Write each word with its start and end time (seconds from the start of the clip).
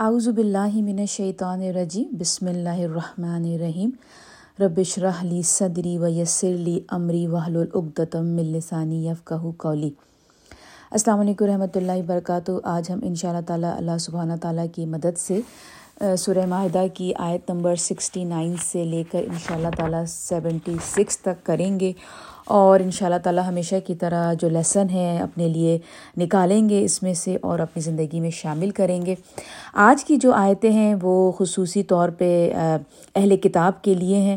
من 0.00 1.04
شعیطان 1.06 1.62
رجی 1.76 2.04
بسم 2.18 2.46
اللہ 2.48 2.78
الرحمن 2.82 3.44
الرحیم۔ 3.44 3.90
ربش 4.60 4.96
رحلی 4.98 5.40
صدری 5.42 5.96
و 5.98 6.08
یسرلی 6.08 6.78
عمری 6.88 7.26
وحل 7.26 7.56
العقدم 7.56 8.26
ملسانی 8.36 9.06
یفقہ 9.06 9.50
کولی 9.56 9.90
السلام 10.90 11.20
علیکم 11.20 11.44
رحمۃ 11.44 11.76
اللہ 11.76 11.98
وبرکاتہ۔ 11.98 12.52
آج 12.64 12.90
ہم 12.90 13.00
ان 13.02 13.14
شاء 13.14 13.28
اللہ 13.28 13.46
تعالیٰ 13.46 13.76
اللہ 13.76 13.98
سبحانہ 14.00 14.36
تعالیٰ 14.42 14.66
کی 14.74 14.86
مدد 14.86 15.18
سے 15.18 15.40
سورہ 16.18 16.46
معاہدہ 16.48 16.86
کی 16.94 17.12
آیت 17.18 17.50
نمبر 17.50 17.76
سکسٹی 17.88 18.24
نائن 18.24 18.56
سے 18.64 18.84
لے 18.84 19.02
کر 19.12 19.24
ان 19.28 19.38
شاء 19.46 19.54
اللہ 19.54 19.76
تعالیٰ 19.76 20.04
سیونٹی 20.08 20.76
سکس 20.94 21.18
تک 21.18 21.46
کریں 21.46 21.80
گے۔ 21.80 21.92
اور 22.50 22.80
ان 22.80 22.90
شاء 22.90 23.06
اللہ 23.06 23.18
تعالیٰ 23.18 23.42
ہمیشہ 23.48 23.74
کی 23.86 23.94
طرح 23.94 24.32
جو 24.32 24.48
لیسن 24.48 24.88
ہے 24.90 25.18
اپنے 25.18 25.48
لیے 25.48 25.78
نکالیں 26.16 26.68
گے 26.68 26.84
اس 26.84 27.02
میں 27.02 27.14
سے 27.14 27.36
اور 27.42 27.58
اپنی 27.58 27.82
زندگی 27.82 28.20
میں 28.20 28.30
شامل 28.30 28.70
کریں 28.70 29.06
گے۔ 29.06 29.14
آج 29.88 30.04
کی 30.04 30.16
جو 30.16 30.32
آیتیں 30.32 30.70
ہیں 30.72 30.94
وہ 31.02 31.32
خصوصی 31.32 31.82
طور 31.82 32.08
پہ 32.08 32.30
اہل 32.54 33.36
کتاب 33.36 33.82
کے 33.82 33.94
لیے 33.94 34.16
ہیں، 34.16 34.36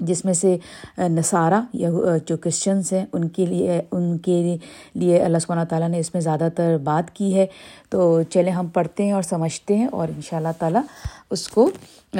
جس 0.00 0.24
میں 0.24 0.34
سے 0.34 0.56
نصارہ 0.98 1.60
یا 1.72 1.90
جو 2.26 2.36
کرسچنس 2.36 2.92
ہیں، 2.92 3.04
ان 3.12 3.28
کے 3.28 3.46
لیے، 3.46 3.80
ان 3.92 4.16
کے 4.18 4.56
لیے 4.94 5.22
اللہ 5.22 5.38
سبحانہ 5.38 5.64
تعالیٰ 5.64 5.88
نے 5.88 5.98
اس 5.98 6.14
میں 6.14 6.22
زیادہ 6.22 6.48
تر 6.56 6.76
بات 6.84 7.14
کی 7.14 7.34
ہے۔ 7.34 7.46
تو 7.90 8.22
چلیں 8.22 8.52
ہم 8.52 8.66
پڑھتے 8.66 9.04
ہیں 9.04 9.12
اور 9.12 9.22
سمجھتے 9.22 9.76
ہیں 9.76 9.88
اور 9.92 10.08
ان 10.08 10.20
شاء 10.22 10.36
اللہ 10.36 10.58
تعالیٰ 10.58 10.82
اس 11.30 11.48
کو 11.48 11.70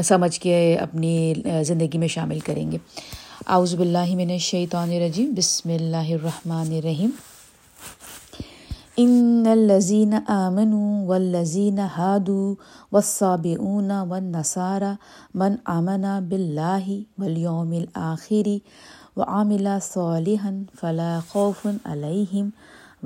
سمجھ 0.05 0.41
کے 0.41 0.77
اپنی 0.81 1.35
زندگی 1.65 1.99
میں 1.99 2.09
شامل 2.09 2.39
کریں 2.39 2.71
گے۔ 2.73 2.79
اعوذ 3.47 3.75
باللہ 3.75 4.15
من 4.17 4.31
الشیطان 4.31 4.91
الرجیم، 4.93 5.33
بسم 5.37 5.69
اللہ 5.71 6.11
الرحمن 6.15 6.73
الرحیم۔ 6.73 7.11
ان 9.03 9.47
الذین 9.51 10.15
آمنوا 10.27 11.07
والذین 11.07 11.79
هادوا 11.79 12.55
والصابئون 12.93 13.91
والنصارى 13.91 14.93
من 15.43 15.57
آمن 15.75 16.05
باللہ 16.29 16.91
والیوم 17.19 17.73
الآخر 17.79 18.49
وعمل 19.17 19.69
صالحا 19.83 20.53
فلا 20.81 21.19
خوف 21.33 21.67
علیہم 21.85 22.49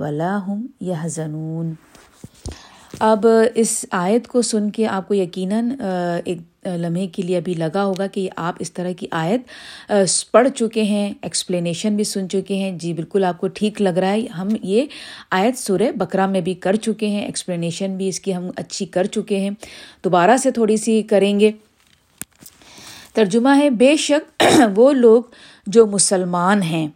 ولا 0.02 0.34
هم 0.48 0.60
يحزنون 0.90 1.72
اب 3.00 3.26
اس 3.54 3.74
آیت 4.00 4.28
کو 4.28 4.42
سن 4.50 4.70
کے 4.70 4.86
آپ 4.98 5.08
کو 5.08 5.14
یقیناً 5.14 5.70
ایک 5.80 6.40
لمحے 6.66 7.06
کے 7.06 7.22
لیے 7.22 7.36
ابھی 7.36 7.54
لگا 7.54 7.84
ہوگا 7.84 8.06
کہ 8.06 8.28
آپ 8.36 8.54
اس 8.58 8.72
طرح 8.72 8.92
کی 8.92 9.06
آیت 9.10 9.90
پڑھ 10.30 10.48
چکے 10.48 10.82
ہیں 10.82 11.12
ایکسپلینیشن 11.22 11.96
بھی 11.96 12.04
سن 12.04 12.28
چکے 12.28 12.54
ہیں۔ 12.54 12.72
جی 12.78 12.92
بالکل 12.92 13.24
آپ 13.24 13.38
کو 13.38 13.48
ٹھیک 13.48 13.82
لگ 13.82 13.98
رہا 13.98 14.12
ہے۔ 14.12 14.26
ہم 14.26 14.48
یہ 14.62 14.84
آیت 15.30 15.58
سورہ 15.58 15.90
بکرا 15.96 16.26
میں 16.26 16.40
بھی 16.40 16.54
کر 16.54 16.76
چکے 16.76 17.08
ہیں۔ 17.08 17.24
ایکسپلینیشن 17.26 17.96
بھی 17.96 18.08
اس 18.08 18.20
کی 18.20 18.34
ہم 18.34 18.50
اچھی 18.56 18.86
کر 18.86 19.04
چکے 19.04 19.40
ہیں۔ 19.40 19.50
دوبارہ 20.04 20.36
سے 20.36 20.50
تھوڑی 20.50 20.76
سی 20.76 21.02
کریں 21.02 21.40
گے۔ 21.40 21.50
ترجمہ 23.14 23.56
ہے، 23.56 23.70
بے 23.70 23.96
شک 23.96 24.42
وہ 24.76 24.92
لوگ 24.92 25.22
جو 25.66 25.86
مسلمان 25.86 26.62
ہیں 26.62 26.88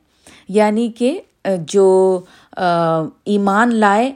یعنی 0.48 0.91
کہ 0.98 1.20
جو 1.68 2.20
ایمان 3.24 3.74
لائے 3.74 4.12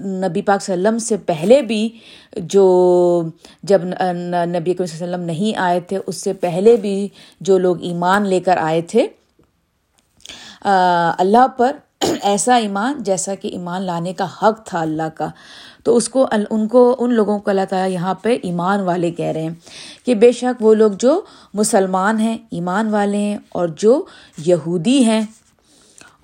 نبی 0.00 0.42
پاک 0.42 0.62
صلی 0.62 0.72
اللہ 0.72 0.88
علیہ 0.88 0.96
وسلم 0.96 1.06
سے 1.06 1.16
پہلے 1.26 1.60
بھی 1.62 1.88
جو 2.36 3.22
جب 3.62 3.84
نبی 3.84 4.74
صلی 4.74 4.82
اللہ 4.82 4.82
وسلم 4.82 5.24
نہیں 5.24 5.58
آئے 5.58 5.80
تھے، 5.80 5.98
اس 6.06 6.16
سے 6.16 6.32
پہلے 6.32 6.76
بھی 6.76 7.08
جو 7.40 7.58
لوگ 7.58 7.82
ایمان 7.82 8.26
لے 8.28 8.40
کر 8.40 8.56
آئے 8.56 8.80
تھے 8.90 9.06
اللہ 10.62 11.46
پر 11.56 11.76
ایسا 12.22 12.54
ایمان 12.56 13.02
جیسا 13.04 13.34
کہ 13.34 13.48
ایمان 13.48 13.82
لانے 13.82 14.12
کا 14.12 14.26
حق 14.42 14.64
تھا 14.66 14.80
اللہ 14.80 15.08
کا۔ 15.14 15.28
تو 15.84 15.96
اس 15.96 16.08
کو 16.08 16.26
ان 16.50 16.66
کو، 16.68 16.94
ان 16.98 17.12
لوگوں 17.14 17.38
کو 17.38 17.50
اللہ 17.50 17.64
تعالیٰ 17.68 17.90
یہاں 17.90 18.14
پہ 18.22 18.36
ایمان 18.42 18.80
والے 18.84 19.10
کہہ 19.10 19.26
رہے 19.26 19.42
ہیں 19.42 19.54
کہ 20.06 20.14
بے 20.14 20.30
شک 20.32 20.62
وہ 20.64 20.74
لوگ 20.74 20.90
جو 21.00 21.20
مسلمان 21.54 22.20
ہیں، 22.20 22.36
ایمان 22.50 22.88
والے 22.92 23.18
ہیں 23.18 23.38
اور 23.48 23.68
جو 23.76 24.02
یہودی 24.46 25.02
ہیں 25.04 25.20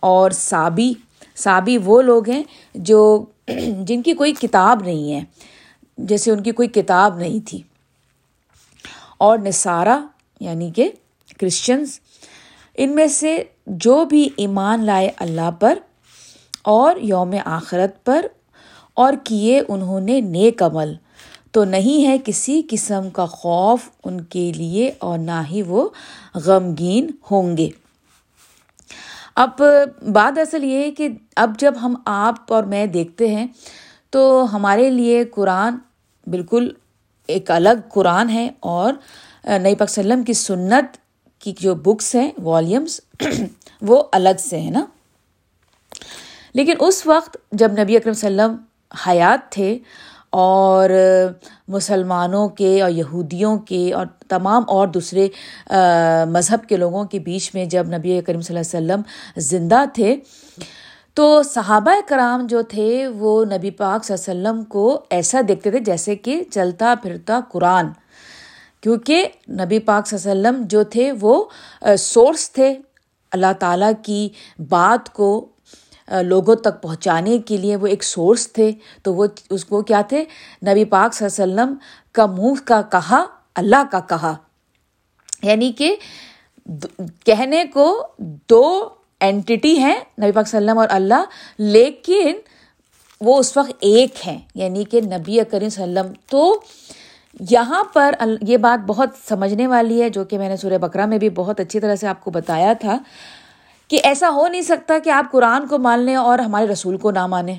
اور 0.03 0.31
صابی 0.31 0.93
صابی 1.37 1.77
وہ 1.85 2.01
لوگ 2.03 2.29
ہیں 2.31 2.43
جو 2.75 3.25
جن 3.81 4.03
کی 4.03 4.13
کوئی 4.13 4.33
کتاب 4.33 4.83
نہیں 4.85 5.13
ہے، 5.13 5.21
جیسے 5.99 6.31
ان 6.31 6.43
کی 6.43 6.51
کوئی 6.51 6.69
کتاب 6.69 7.19
نہیں 7.19 7.49
تھی۔ 7.49 7.63
اور 9.19 9.39
نصارہ 9.39 9.99
یعنی 10.41 10.71
کہ 10.71 10.91
کرسچنس 11.41 12.01
ان 12.75 12.95
میں 12.95 13.07
سے 13.07 13.45
جو 13.67 14.05
بھی 14.05 14.29
ایمان 14.37 14.85
لائے 14.85 15.11
اللہ 15.17 15.51
پر 15.51 15.79
اور 16.63 16.97
یوم 16.97 17.35
آخرت 17.45 18.05
پر 18.05 18.27
اور 18.95 19.13
کیے 19.25 19.63
انہوں 19.69 20.01
نے 20.01 20.21
نیک 20.21 20.63
عمل، 20.63 20.95
تو 21.53 21.65
نہیں 21.65 22.07
ہے 22.07 22.17
کسی 22.25 22.63
قسم 22.71 23.11
کا 23.11 23.27
خوف 23.27 23.81
ان 24.05 24.21
کے 24.21 24.53
لیے 24.53 24.93
اور 24.99 25.19
نہ 25.19 25.43
ہی 25.51 25.63
وہ 25.63 25.89
غمگین 26.35 27.11
ہوں 27.31 27.57
گے۔ 27.57 27.69
اب 29.37 29.63
بات 30.13 30.39
اصل 30.39 30.65
یہ 30.65 30.79
ہے 30.79 30.91
کہ 30.91 31.09
اب 31.37 31.59
جب 31.59 31.75
ہم 31.83 31.95
آپ 32.05 32.53
اور 32.53 32.65
میں 32.65 32.87
دیکھتے 32.87 33.29
ہیں 33.29 33.47
تو 34.11 34.47
ہمارے 34.53 34.91
لیے 34.91 35.25
قرآن 35.25 35.77
بالکل 36.27 36.71
ایک 37.27 37.51
الگ 37.51 37.89
قرآن 37.89 38.31
ہے 38.31 38.51
اور 38.61 38.93
نئی 39.59 39.75
پاک 39.75 39.89
وسلم 39.91 40.23
کی 40.23 40.33
سنت 40.33 40.97
کی 41.41 41.53
جو 41.61 41.75
بکس 41.75 42.15
ہیں 42.15 42.31
والیومس 42.43 43.01
وہ 43.83 44.03
الگ 44.13 44.39
سے 44.39 44.61
ہیں 44.61 44.71
نا۔ 44.71 44.85
لیکن 46.55 46.75
اس 46.81 47.07
وقت 47.07 47.37
جب 47.53 47.73
نبی 47.79 47.97
اکرم 47.97 48.11
وسلم 48.11 48.57
حیات 49.07 49.53
تھے 49.53 49.79
اور 50.39 50.91
مسلمانوں 51.69 52.49
کے 52.59 52.81
اور 52.83 52.91
یہودیوں 52.91 53.57
کے 53.69 53.93
اور 53.93 54.07
تمام 54.29 54.63
اور 54.69 54.89
دوسرے 54.89 55.29
مذہب 56.31 56.69
کے 56.69 56.77
لوگوں 56.77 57.05
کے 57.05 57.19
بیچ 57.19 57.51
میں 57.55 57.65
جب 57.65 57.87
نبی 57.97 58.21
کریم 58.27 58.41
صلی 58.41 58.57
اللہ 58.57 58.77
علیہ 58.77 58.87
وسلم 58.87 59.03
زندہ 59.51 59.85
تھے، 59.95 60.17
تو 61.15 61.43
صحابہ 61.43 61.95
کرام 62.09 62.47
جو 62.47 62.63
تھے، 62.63 63.07
وہ 63.19 63.45
نبی 63.45 63.71
پاک 63.71 64.05
صلی 64.05 64.15
اللہ 64.15 64.31
علیہ 64.31 64.51
وسلم 64.51 64.65
کو 64.65 65.01
ایسا 65.11 65.41
دیکھتے 65.49 65.71
تھے 65.71 65.79
جیسے 65.79 66.17
کہ 66.17 66.43
چلتا 66.51 66.95
پھرتا 67.03 67.41
قرآن۔ 67.53 67.87
کیونکہ 68.81 69.27
نبی 69.51 69.79
پاک 69.79 70.07
صلی 70.07 70.19
اللہ 70.19 70.49
علیہ 70.49 70.51
وسلم 70.51 70.67
جو 70.71 70.83
تھے، 70.85 71.13
وہ 71.21 71.45
سورس 71.99 72.51
تھے۔ 72.53 72.75
اللہ 73.33 73.53
تعالیٰ 73.59 73.93
کی 74.03 74.29
بات 74.69 75.13
کو 75.13 75.29
لوگوں 76.11 76.55
تک 76.55 76.83
پہنچانے 76.83 77.39
کے 77.39 77.57
لیے 77.57 77.77
وہ 77.77 77.87
ایک 77.87 78.05
سورس 78.05 78.53
تھے۔ 78.53 78.73
تو 79.03 79.15
وہ، 79.15 79.27
اس 79.51 79.65
کو 79.65 79.83
کیا 79.83 80.01
تھے؟ 80.01 80.25
نبی 80.67 80.85
پاک 80.85 81.15
صلی 81.15 81.43
اللہ 81.43 81.53
علیہ 81.53 81.63
وسلم 81.63 81.75
کا 82.13 82.27
منہ 82.27 82.55
کا 82.65 82.83
کہا، 82.83 83.25
اللہ 83.55 83.83
کا 83.91 84.01
کہا۔ 84.01 84.37
یعنی 85.43 85.73
کہ 85.73 85.97
کہنے 87.25 87.65
کو 87.65 88.09
دو 88.19 88.89
اینٹی 89.21 89.79
ہیں 89.79 90.01
نبی 90.23 90.33
پاک 90.33 90.49
صلی 90.49 90.59
اللہ 90.59 90.71
علیہ 90.71 90.79
وسلم 90.79 90.79
اور 90.79 90.89
اللہ، 90.89 91.25
لیکن 91.59 92.37
وہ 93.21 93.39
اس 93.39 93.57
وقت 93.57 93.73
ایک 93.81 94.27
ہیں۔ 94.27 94.39
یعنی 94.55 94.85
کہ 94.85 95.01
نبی 95.01 95.39
کریم 95.51 95.69
صلی 95.69 95.83
اللہ 95.83 96.01
علیہ 96.01 96.11
وسلم، 96.11 96.23
تو 96.27 96.61
یہاں 97.51 97.85
پر 97.85 98.15
یہ 98.43 98.57
بات 98.57 98.85
بہت 98.87 99.09
سمجھنے 99.29 99.67
والی 99.67 100.03
ہے، 100.03 100.11
جو 100.11 100.25
کہ 100.25 100.39
میں 100.39 100.49
نے 100.49 100.57
سورہ 100.57 100.79
بکرا 100.79 101.07
میں 101.07 101.19
بھی 101.19 101.31
بہت 101.31 101.61
اچھی 101.61 101.81
طرح 101.81 101.97
سے 101.97 102.07
آپ 102.07 102.25
کو 102.25 102.31
بتایا 102.31 102.73
تھا۔ 102.73 102.99
کہ 103.89 103.99
ایسا 104.03 104.31
ہو 104.31 104.47
نہیں 104.49 104.63
سکتا 104.63 104.99
کہ 105.05 105.11
آپ 105.11 105.31
قرآن 105.33 105.67
کو 105.67 105.79
مان 105.79 106.01
لیں 106.01 106.17
اور 106.17 106.39
ہمارے 106.39 106.67
رسول 106.67 106.97
کو 106.97 107.11
نہ 107.11 107.27
مانیں۔ 107.27 107.55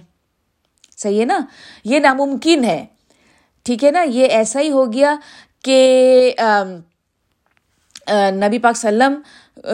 صحیح 0.97 1.19
ہے 1.19 1.25
نا؟ 1.25 1.39
یہ 1.83 1.99
ناممکن 1.99 2.63
ہے۔ 2.63 2.85
ٹھیک 3.63 3.83
ہے 3.83 3.91
نا؟ 3.91 4.01
یہ 4.01 4.25
ایسا 4.25 4.59
ہی 4.61 4.71
ہو 4.71 4.93
گیا 4.93 5.15
کہ 5.63 6.33
نبی 8.31 8.59
پاک 8.59 8.75
وسلم 8.75 9.13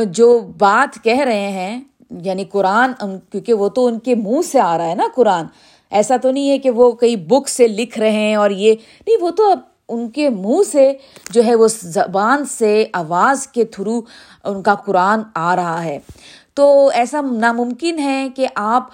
جو 0.03 0.39
بات 0.57 1.03
کہہ 1.03 1.19
رہے 1.19 1.49
ہیں 1.51 1.81
یعنی 2.23 2.43
قرآن 2.45 2.91
کیونکہ 3.31 3.53
وہ 3.53 3.69
تو 3.69 3.85
ان 3.85 3.99
کے 3.99 4.15
منہ 4.15 4.41
سے 4.41 4.59
آ 4.59 4.77
رہا 4.77 4.89
ہے 4.89 4.95
نا 4.95 5.07
قرآن۔ 5.15 5.45
ایسا 5.91 6.15
تو 6.17 6.31
نہیں 6.31 6.49
ہے 6.49 6.57
کہ 6.57 6.69
وہ 6.69 6.91
کئی 6.91 7.15
بک 7.15 7.49
سے 7.49 7.67
لکھ 7.67 7.99
رہے 7.99 8.11
ہیں 8.11 8.35
اور 8.35 8.49
یہ، 8.49 8.75
نہیں، 9.07 9.17
وہ 9.21 9.29
تو 9.29 9.53
ان 9.89 10.09
کے 10.09 10.29
منہ 10.29 10.63
سے 10.71 10.91
جو 11.29 11.43
ہے 11.45 11.55
وہ 11.55 11.67
زبان 11.81 12.45
سے، 12.45 12.85
آواز 12.93 13.47
کے 13.47 13.65
تھرو 13.65 14.01
ان 14.43 14.61
کا 14.61 14.75
قرآن 14.75 15.19
آ 15.35 15.55
رہا 15.55 15.83
ہے۔ 15.83 15.99
تو 16.53 16.89
ایسا 16.93 17.21
ناممکن 17.31 17.99
ہے 17.99 18.27
کہ 18.35 18.47
آپ 18.55 18.89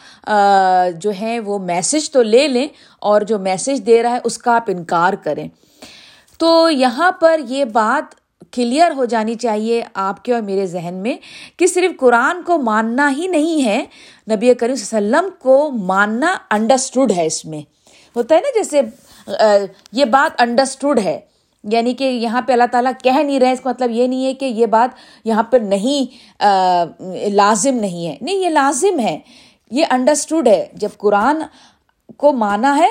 جو 0.95 1.11
ہے 1.21 1.39
وہ 1.39 1.57
میسج 1.59 2.09
تو 2.11 2.21
لے 2.23 2.47
لیں 2.47 2.67
اور 2.99 3.21
جو 3.21 3.39
میسج 3.39 3.85
دے 3.85 4.01
رہا 4.03 4.11
ہے 4.11 4.19
اس 4.23 4.37
کا 4.37 4.55
آپ 4.55 4.63
انکار 4.67 5.13
کریں۔ 5.13 5.47
تو 6.39 6.69
یہاں 6.69 7.11
پر 7.11 7.39
یہ 7.47 7.65
بات 7.65 8.15
کلیئر 8.53 8.91
ہو 8.91 9.05
جانی 9.05 9.35
چاہیے 9.35 9.83
آپ 9.93 10.23
کے 10.25 10.33
اور 10.33 10.41
میرے 10.41 10.65
ذہن 10.65 10.93
میں 10.93 11.15
کہ 11.57 11.67
صرف 11.67 11.99
قرآن 11.99 12.41
کو 12.43 12.57
ماننا 12.57 13.11
ہی 13.17 13.27
نہیں 13.27 13.65
ہے، 13.65 13.83
نبی 14.31 14.53
کریم 14.53 14.75
صلی 14.75 14.97
اللہ 14.97 15.17
علیہ 15.17 15.27
وسلم 15.27 15.29
کو 15.41 15.71
ماننا 15.71 16.35
انڈرسٹوڈ 16.51 17.11
ہے 17.11 17.25
اس 17.25 17.43
میں۔ 17.45 17.61
ہوتا 18.15 18.35
ہے 18.35 18.39
نا 18.39 18.61
جیسے 18.61 18.81
یہ 19.91 20.05
بات 20.05 20.41
انڈرسٹوڈ 20.41 20.99
ہے۔ 20.99 21.19
یعنی 21.63 21.93
کہ 21.93 22.03
یہاں 22.03 22.41
پہ 22.41 22.53
اللہ 22.53 22.63
تعالیٰ 22.71 22.91
کہہ 23.03 23.23
نہیں 23.23 23.39
رہے 23.39 23.51
اس 23.51 23.61
کا 23.61 23.69
مطلب 23.69 23.91
یہ 23.91 24.07
نہیں 24.07 24.25
ہے 24.25 24.33
کہ 24.33 24.45
یہ 24.45 24.65
بات 24.65 24.89
یہاں 25.23 25.43
پر 25.43 25.59
نہیں 25.59 26.17
لازم 27.29 27.75
نہیں 27.75 28.07
ہے۔ 28.07 28.17
نہیں، 28.21 28.35
یہ 28.35 28.49
لازم 28.49 28.99
ہے۔ 28.99 29.19
یہ 29.71 29.85
انڈرسٹوڈ 29.89 30.47
ہے۔ 30.47 30.65
جب 30.73 30.89
قرآن 30.97 31.35
کو 32.17 32.33
مانا 32.33 32.77
ہے 32.77 32.87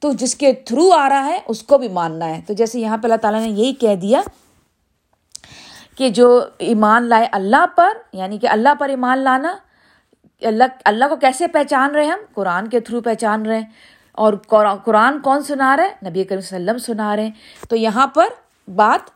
تو 0.00 0.12
جس 0.12 0.34
کے 0.34 0.52
تھرو 0.52 0.90
آ 0.90 1.08
رہا 1.08 1.26
ہے، 1.26 1.38
اس 1.48 1.62
کو 1.62 1.78
بھی 1.78 1.88
ماننا 1.88 2.26
ہے۔ 2.26 2.40
تو 2.46 2.54
جیسے 2.54 2.80
یہاں 2.80 2.96
پہ 2.96 3.06
اللہ 3.06 3.16
تعالیٰ 3.16 3.40
نے 3.40 3.48
یہی 3.48 3.72
کہہ 3.72 3.94
دیا 3.94 4.20
کہ 5.98 6.08
جو 6.08 6.40
ایمان 6.58 7.02
لائے 7.02 7.26
اللہ 7.32 7.64
پر 7.76 7.88
یعنی 8.12 8.38
کہ 8.38 8.48
اللہ 8.48 8.74
پر 8.78 8.88
ایمان 8.88 9.18
لانا، 9.18 9.56
اللہ 10.42 10.64
اللہ 10.84 11.04
کو 11.08 11.16
کیسے 11.16 11.46
پہچان 11.46 11.90
رہے 11.90 12.04
ہم؟ 12.04 12.18
قرآن 12.34 12.68
کے 12.68 12.80
تھرو 12.80 13.00
پہچان 13.00 13.46
رہے۔ 13.46 13.58
ہیں 13.58 13.95
اور 14.16 14.32
قرآن 14.84 15.20
کون 15.20 15.42
سنا 15.42 15.76
رہے 15.76 16.08
نبی 16.08 16.24
کریم 16.24 16.40
صلی 16.40 16.56
اللہ 16.56 16.70
علیہ 16.70 16.80
وسلم 16.80 16.94
سنا 16.94 17.16
رہے 17.16 17.24
ہیں۔ 17.24 17.30
تو 17.68 17.76
یہاں 17.76 18.06
پر 18.06 18.24
بات 18.70 19.10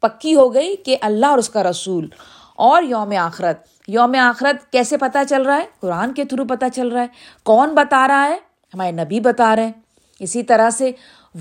پکی 0.00 0.34
ہو 0.34 0.54
گئی 0.54 0.76
کہ 0.76 0.96
اللہ 1.00 1.26
اور 1.26 1.38
اس 1.38 1.48
کا 1.48 1.62
رسول 1.62 2.08
اور 2.56 2.82
یوم 2.82 3.12
آخرت۔ 3.18 3.66
یوم 3.88 4.16
آخرت 4.20 4.72
کیسے 4.72 4.96
پتہ 4.96 5.18
چل 5.28 5.42
رہا 5.42 5.56
ہے؟ 5.56 5.66
قرآن 5.80 6.14
کے 6.14 6.24
تھرو 6.24 6.44
پتہ 6.44 6.64
چل 6.74 6.88
رہا 6.88 7.02
ہے۔ 7.02 7.06
کون 7.42 7.74
بتا 7.74 8.08
رہا 8.08 8.26
ہے؟ 8.26 8.36
ہمارے 8.74 8.90
نبی 8.90 9.20
بتا 9.20 9.56
رہے 9.56 9.64
ہیں۔ 9.64 9.72
اسی 10.18 10.42
طرح 10.42 10.70
سے 10.70 10.90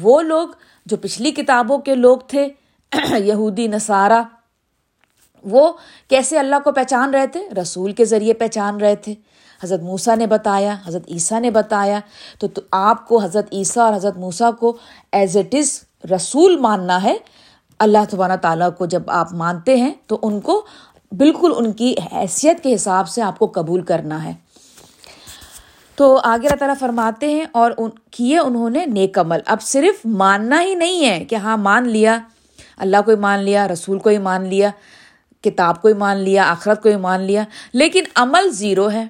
وہ 0.02 0.22
لوگ 0.22 0.50
جو 0.86 0.98
پچھلی 0.98 1.32
کتابوں 1.32 1.78
کے 1.78 1.96
لوگ 1.96 2.18
تھے، 2.18 2.48
یہودی، 3.18 3.68
نصارہ، 3.68 4.22
وہ 5.44 5.74
کیسے 6.10 6.40
اللہ 6.40 6.56
کو 6.64 6.72
پہچان 6.72 7.14
رہے 7.14 7.28
تھے؟ 7.28 7.50
رسول 7.62 7.92
کے 7.92 8.06
ذریعے 8.06 8.34
پہچان 8.34 8.78
رہے 8.78 8.96
تھے۔ 8.96 9.16
حضرت 9.64 9.82
موسیٰ 9.82 10.18
نے 10.18 10.28
بتایا، 10.28 10.76
حضرت 10.88 11.04
عیسیٰ 11.08 11.40
نے 11.40 11.52
بتایا، 11.52 12.00
تو 12.40 12.48
آپ 12.72 13.08
کو 13.08 13.18
حضرت 13.18 13.48
عیسیٰ 13.52 13.84
اور 13.84 13.94
حضرت 13.94 14.18
موسیٰ 14.18 14.52
کو 14.60 14.78
ایز 15.12 15.38
اٹ 15.38 15.56
از 15.56 15.80
رسول 16.16 16.58
ماننا 16.58 17.04
ہے۔ 17.04 17.16
اللہ 17.80 17.98
تبارہ 18.10 18.36
تعالیٰ 18.42 18.70
کو 18.78 18.86
جب 18.86 19.04
آپ 19.08 19.34
مانتے 19.34 19.76
ہیں، 19.78 19.92
تو 20.08 20.20
ان 20.22 20.40
کو 20.40 20.66
بالکل 21.12 21.54
ان 21.58 21.72
کی 21.74 21.96
حیثیت 22.14 22.64
کے 22.64 22.76
حساب 22.76 23.10
سے 23.10 23.22
آپ 23.22 23.40
کو 23.40 23.52
قبول 23.56 23.82
کرنا 23.82 24.24
ہے۔ 24.24 24.34
تو 25.96 26.20
آگے 26.24 26.48
اللہ 26.48 26.60
تعالیٰ 26.60 26.76
فرماتے 26.80 27.30
ہیں، 27.30 27.46
اور 27.52 27.72
ان 27.78 27.90
کیے 28.12 28.40
انہوں 28.40 28.70
نے 28.70 28.86
نیک 28.86 29.20
عمل۔ 29.20 29.40
اب 29.46 29.62
صرف 29.62 30.06
ماننا 30.06 30.62
ہی 30.62 30.76
نہیں 30.76 31.06
ہے 31.06 31.26
کہ 31.26 31.36
ہاں 31.36 31.58
مان 31.58 31.90
لیا، 31.90 32.20
اللہ 32.78 32.98
کو 33.06 33.12
ہی 33.12 33.18
مان 33.18 33.40
لیا، 33.40 33.68
رسول 33.68 34.00
کو 34.00 34.10
ہی 34.10 34.18
مان 34.18 34.46
لیا، 34.48 34.70
کتاب 35.42 35.82
کو 35.82 35.88
ہی 35.88 35.94
مان 35.94 36.18
لیا، 36.18 36.50
آخرت 36.52 36.84
کو 36.84 36.90
ہی 36.90 36.96
مان 36.96 37.22
لیا، 37.22 37.44
لیکن 37.74 38.04
عمل 38.16 38.50
زیرو 38.52 38.92
ہے۔ 38.92 39.08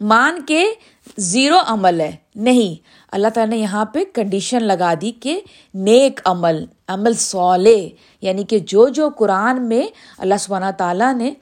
مان 0.00 0.40
کے 0.46 0.64
زیرو 1.16 1.58
عمل 1.66 2.00
ہے۔ 2.00 2.16
نہیں، 2.34 2.88
اللہ 3.12 3.28
تعالیٰ 3.28 3.54
نے 3.54 3.60
یہاں 3.60 3.84
پہ 3.84 4.04
کنڈیشن 4.14 4.62
لگا 4.62 4.94
دی 5.00 5.12
کہ 5.12 5.40
نیک 5.74 6.20
عمل 6.24 6.64
عمل 6.88 7.14
سولے 7.14 7.88
یعنی 8.20 8.44
کہ 8.44 8.58
جو 8.58 8.88
جو 8.88 9.08
قرآن 9.18 9.68
میں 9.68 9.86
اللہ 10.18 10.34
سبحانہ 10.40 10.70
تعالیٰ 10.76 11.14
نے 11.14 11.34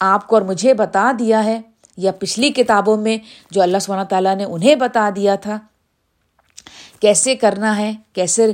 آپ 0.00 0.26
کو 0.28 0.36
اور 0.36 0.42
مجھے 0.42 0.74
بتا 0.74 1.12
دیا 1.18 1.44
ہے، 1.44 1.60
یا 1.96 2.12
پچھلی 2.12 2.50
کتابوں 2.50 2.96
میں 2.96 3.18
جو 3.50 3.62
اللہ 3.62 3.78
سبحانہ 3.78 4.04
تعالیٰ 4.04 4.36
نے 4.36 4.44
انہیں 4.44 4.74
بتا 4.74 5.10
دیا 5.16 5.34
تھا، 5.34 5.58
کیسے 7.00 7.34
کرنا 7.34 7.76
ہے، 7.76 7.92
کیسے 8.12 8.52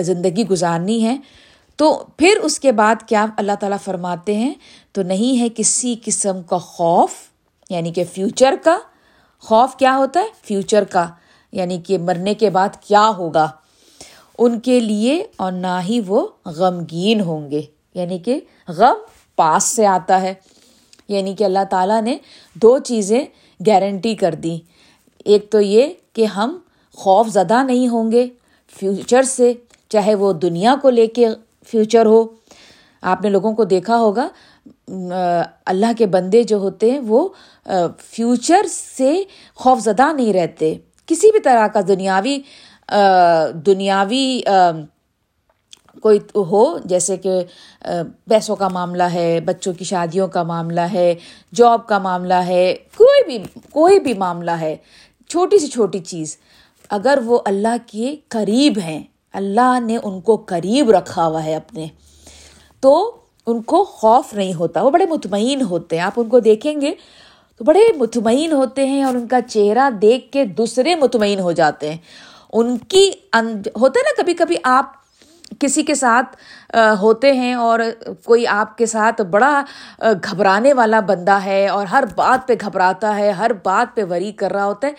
زندگی 0.00 0.46
گزارنی 0.48 1.04
ہے۔ 1.04 1.16
تو 1.76 2.04
پھر 2.16 2.38
اس 2.42 2.60
کے 2.60 2.72
بعد 2.72 2.94
کیا 3.06 3.26
اللہ 3.36 3.52
تعالیٰ 3.60 3.78
فرماتے 3.84 4.36
ہیں؟ 4.36 4.54
تو 4.92 5.02
نہیں 5.02 5.40
ہے 5.40 5.48
کسی 5.56 5.94
قسم 6.04 6.42
کا 6.42 6.58
خوف 6.58 7.10
یعنی 7.70 7.92
کہ 7.92 8.04
فیوچر 8.12 8.54
کا 8.64 8.78
خوف 9.40 9.76
کیا 9.76 9.96
ہوتا 9.96 10.20
ہے؟ 10.20 10.26
فیوچر 10.42 10.84
کا 10.84 11.08
یعنی 11.52 11.78
کہ 11.78 11.98
مرنے 11.98 12.34
کے 12.34 12.50
بعد 12.50 12.68
کیا 12.80 13.10
ہوگا؟ 13.18 13.50
ان 14.38 14.60
کے 14.60 14.80
لیے 14.80 15.24
اور 15.36 15.52
نہ 15.52 15.80
ہی 15.88 16.00
وہ 16.06 16.26
غمگین 16.46 17.20
ہوں 17.20 17.50
گے۔ 17.50 17.62
یعنی 17.94 18.18
کہ 18.18 18.40
غم 18.68 18.94
پاس 19.36 19.64
سے 19.64 19.86
آتا 19.86 20.20
ہے۔ 20.20 20.34
یعنی 21.08 21.34
کہ 21.34 21.44
اللہ 21.44 21.64
تعالیٰ 21.70 22.02
نے 22.02 22.18
دو 22.54 22.78
چیزیں 22.78 23.24
گارنٹی 23.66 24.14
کر 24.14 24.34
دی 24.34 24.58
ایک 25.24 25.50
تو 25.50 25.60
یہ 25.60 25.92
کہ 26.12 26.24
ہم 26.24 26.58
خوف 26.94 27.28
زدہ 27.28 27.62
نہیں 27.62 27.88
ہوں 27.88 28.12
گے 28.12 28.28
فیوچر 28.78 29.22
سے، 29.22 29.52
چاہے 29.88 30.14
وہ 30.14 30.32
دنیا 30.32 30.74
کو 30.82 30.90
لے 30.90 31.06
کے 31.06 31.28
فیوچر 31.66 32.06
ہو۔ 32.06 32.24
آپ 33.02 33.22
نے 33.22 33.28
لوگوں 33.28 33.52
کو 33.52 33.64
دیکھا 33.64 33.96
ہوگا 33.96 34.28
اللہ 34.88 35.92
کے 35.98 36.06
بندے 36.06 36.42
جو 36.42 36.56
ہوتے 36.58 36.90
ہیں، 36.90 37.00
وہ 37.06 37.28
فیوچر 38.00 38.66
سے 38.70 39.22
خوف 39.54 39.80
زدہ 39.80 40.12
نہیں 40.12 40.32
رہتے۔ 40.32 40.74
کسی 41.06 41.30
بھی 41.30 41.40
طرح 41.40 41.66
کا 41.66 41.80
دنیاوی 41.88 42.38
دنیاوی 43.66 44.40
کوئی 46.02 46.18
ہو، 46.34 46.64
جیسے 46.84 47.16
کہ 47.16 47.40
پیسوں 48.28 48.56
کا 48.56 48.68
معاملہ 48.68 49.02
ہے، 49.02 49.40
بچوں 49.40 49.72
کی 49.72 49.84
شادیوں 49.84 50.28
کا 50.28 50.42
معاملہ 50.42 50.80
ہے 50.92 51.14
جاب 51.54 51.86
کا 51.88 51.98
معاملہ 51.98 52.40
ہے، 52.46 52.74
کوئی 52.96 53.24
بھی 53.24 53.38
کوئی 53.72 54.00
بھی 54.00 54.14
معاملہ 54.14 54.50
ہے، 54.50 54.76
چھوٹی 55.30 55.58
سی 55.58 55.66
چھوٹی 55.66 55.98
چیز۔ 55.98 56.36
اگر 56.90 57.18
وہ 57.24 57.38
اللہ 57.44 57.76
کے 57.86 58.14
قریب 58.28 58.78
ہیں، 58.78 59.02
اللہ 59.34 59.78
نے 59.84 59.96
ان 60.02 60.20
کو 60.20 60.36
قریب 60.48 60.90
رکھا 60.90 61.26
ہوا 61.26 61.44
ہے 61.44 61.54
اپنے، 61.54 61.86
تو 62.82 62.94
ان 63.46 63.62
کو 63.62 63.84
خوف 63.84 64.32
نہیں 64.34 64.54
ہوتا، 64.54 64.82
وہ 64.82 64.90
بڑے 64.90 65.06
مطمئن 65.06 65.62
ہوتے 65.62 65.96
ہیں۔ 65.96 66.02
آپ 66.02 66.12
ان 66.16 66.28
کو 66.28 66.40
دیکھیں 66.40 66.80
گے 66.80 66.92
تو 67.56 67.64
بڑے 67.64 67.80
مطمئن 67.96 68.52
ہوتے 68.52 68.86
ہیں 68.86 69.02
اور 69.04 69.14
ان 69.14 69.26
کا 69.28 69.40
چہرہ 69.48 69.88
دیکھ 70.02 70.30
کے 70.32 70.44
دوسرے 70.58 70.94
مطمئن 70.94 71.40
ہو 71.40 71.52
جاتے 71.52 71.90
ہیں۔ 71.90 71.96
ان 72.52 72.76
کی 72.78 73.10
ہوتا 73.34 74.00
ہے 74.00 74.02
نا 74.02 74.22
کبھی 74.22 74.34
کبھی 74.34 74.56
آپ 74.64 74.92
کسی 75.60 75.82
کے 75.82 75.94
ساتھ 75.94 76.36
ہوتے 77.00 77.32
ہیں 77.32 77.52
اور 77.54 77.80
کوئی 78.24 78.46
آپ 78.46 78.76
کے 78.78 78.86
ساتھ 78.86 79.20
بڑا 79.22 79.62
گھبرانے 80.02 80.72
والا 80.72 81.00
بندہ 81.00 81.38
ہے 81.44 81.66
اور 81.68 81.86
ہر 81.86 82.04
بات 82.16 82.46
پہ 82.48 82.54
گھبراتا 82.60 83.16
ہے، 83.16 83.30
ہر 83.30 83.50
بات 83.62 83.94
پہ 83.96 84.04
وری 84.10 84.32
کر 84.32 84.52
رہا 84.52 84.64
ہوتا 84.64 84.88
ہے۔ 84.88 84.92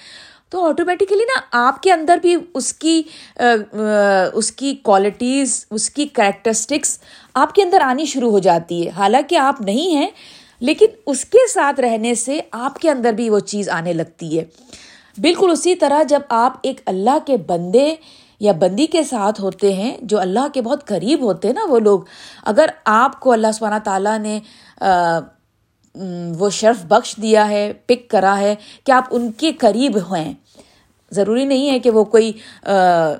تو 0.56 0.66
آٹومیٹیکلی 0.66 1.24
نا 1.24 1.40
آپ 1.60 1.82
کے 1.84 1.92
اندر 1.94 2.18
بھی 2.22 2.36
اس 2.54 2.72
کی 2.74 3.02
اس 4.34 4.52
کی 4.52 4.74
کوالٹیز 4.84 5.66
اس 5.72 5.90
کی 5.90 6.06
کریکٹرسٹکس 6.14 6.98
آپ 7.36 7.56
کے 7.56 7.64
اندر 7.64 7.82
آنی 7.82 8.06
شروع 8.06 8.30
ہو 8.32 8.40
جاتی 8.40 8.84
ہے۔ 8.86 8.90
حالانکہ 8.90 9.38
آپ 9.38 9.62
نہیں 9.62 9.96
ہیں، 9.96 10.08
لیکن 10.62 10.96
اس 11.06 11.26
کے 11.26 11.48
ساتھ 11.54 11.80
رہنے 11.80 12.14
سے 12.16 12.40
آپ 12.52 12.80
کے 12.80 12.90
اندر 12.92 13.14
بھی 13.14 13.30
وہ 13.30 13.40
چیز 13.46 13.70
آنے 13.70 13.94
لگتی 13.94 14.38
ہے۔ 14.38 14.44
بالکل 15.18 15.52
اسی 15.52 15.76
طرح 15.76 16.04
جب 16.04 16.22
آپ 16.30 16.58
ایک 16.62 16.82
اللہ 16.86 17.18
کے 17.26 17.38
بندے 17.48 17.94
یا 18.42 18.52
بندی 18.60 18.86
کے 18.86 19.04
ساتھ 19.04 19.42
ہوتے 19.42 19.74
ہیں، 19.74 19.96
جو 20.02 20.20
اللہ 20.20 20.48
کے 20.54 20.62
بہت 20.62 20.88
قریب 20.88 21.22
ہوتے 21.24 21.48
ہیں 21.48 21.56
نا 21.56 21.66
وہ 21.70 21.80
لوگ، 21.80 22.00
اگر 22.46 22.70
آپ 22.86 23.20
کو 23.20 23.32
اللہ 23.32 23.52
سبحانہ 23.54 23.84
تعالیٰ 23.84 24.18
نے 24.20 24.40
وہ 26.40 26.50
شرف 26.50 26.84
بخش 26.86 27.16
دیا 27.22 27.50
ہے، 27.50 27.72
پک 27.86 28.10
کرا 28.10 28.38
ہے 28.40 28.56
کہ 28.84 28.92
آپ 28.92 29.04
ان 29.12 29.32
کے 29.32 29.52
قریب 29.60 29.98
ہیں 30.14 30.34
ضروری 31.16 31.46
نہیں 31.46 31.70
ہے 31.70 31.80
کہ 31.80 31.90
وہ 31.90 32.04
کوئی 32.04 32.32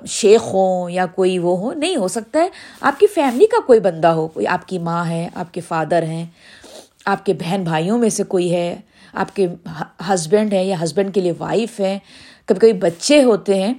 شیخ 0.06 0.42
ہوں 0.52 0.90
یا 0.90 1.06
کوئی 1.06 1.38
وہ 1.38 1.58
ہو، 1.58 1.72
نہیں 1.72 1.96
ہو 1.96 2.08
سکتا 2.08 2.40
ہے۔ 2.40 2.48
آپ 2.80 3.00
کی 3.00 3.06
فیملی 3.06 3.46
کا 3.46 3.60
کوئی 3.66 3.80
بندہ 3.80 4.08
ہو، 4.08 4.26
کوئی 4.28 4.46
آپ 4.46 4.68
کی 4.68 4.78
ماں 4.78 5.04
ہے، 5.08 5.28
آپ 5.34 5.54
کے 5.54 5.60
فادر 5.60 6.02
ہیں، 6.02 6.26
آپ 7.06 7.24
کے 7.26 7.34
بہن 7.34 7.62
بھائیوں 7.64 7.98
میں 7.98 8.08
سے 8.08 8.24
کوئی 8.24 8.54
ہے، 8.54 8.76
آپ 9.12 9.36
کے 9.36 9.46
ہسبینڈ 10.08 10.52
ہیں 10.52 10.64
یا 10.64 10.76
ہسبینڈ 10.82 11.14
کے 11.14 11.20
لیے 11.20 11.32
وائف 11.38 11.80
ہیں، 11.80 11.98
کبھی 12.46 12.60
کبھی 12.60 12.72
بچے 12.72 13.22
ہوتے 13.22 13.62
ہیں، 13.62 13.74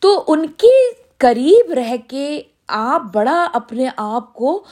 تو 0.00 0.24
ان 0.26 0.46
کے 0.46 0.76
قریب 1.18 1.72
رہ 1.72 1.96
کے 2.08 2.42
آپ 2.68 3.02
بڑا 3.12 3.46
اپنے 3.52 3.86
آپ 3.96 4.32
کو 4.34 4.64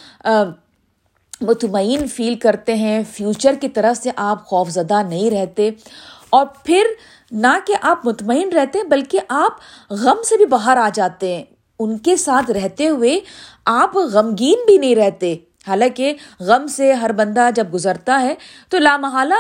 مطمئن 1.40 2.06
فیل 2.06 2.34
کرتے 2.34 2.74
ہیں۔ 2.74 3.02
فیوچر 3.12 3.54
کی 3.60 3.68
طرف 3.68 4.02
سے 4.02 4.10
آپ 4.16 4.46
خوف 4.46 4.68
زدہ 4.68 5.02
نہیں 5.02 5.30
رہتے۔ 5.30 5.70
اور 6.30 6.46
پھر 6.64 6.82
نہ 7.30 7.58
کہ 7.66 7.74
آپ 7.80 8.06
مطمئن 8.06 8.52
رہتے 8.52 8.78
ہیں 8.78 8.86
بلکہ 8.86 9.20
آپ 9.28 9.52
غم 9.90 10.22
سے 10.28 10.36
بھی 10.36 10.46
باہر 10.46 10.76
آ 10.76 10.88
جاتے 10.94 11.34
ہیں۔ 11.34 11.44
ان 11.78 11.98
کے 11.98 12.16
ساتھ 12.16 12.50
رہتے 12.50 12.88
ہوئے 12.88 13.20
آپ 13.64 13.96
غمگین 13.96 14.58
بھی 14.66 14.78
نہیں 14.78 14.96
رہتے۔ 14.96 15.36
حالانکہ 15.68 16.14
غم 16.40 16.66
سے 16.66 16.92
ہر 16.92 17.12
بندہ 17.12 17.48
جب 17.54 17.66
گزرتا 17.74 18.20
ہے 18.22 18.34
تو 18.68 18.78
لامحالہ 18.78 19.34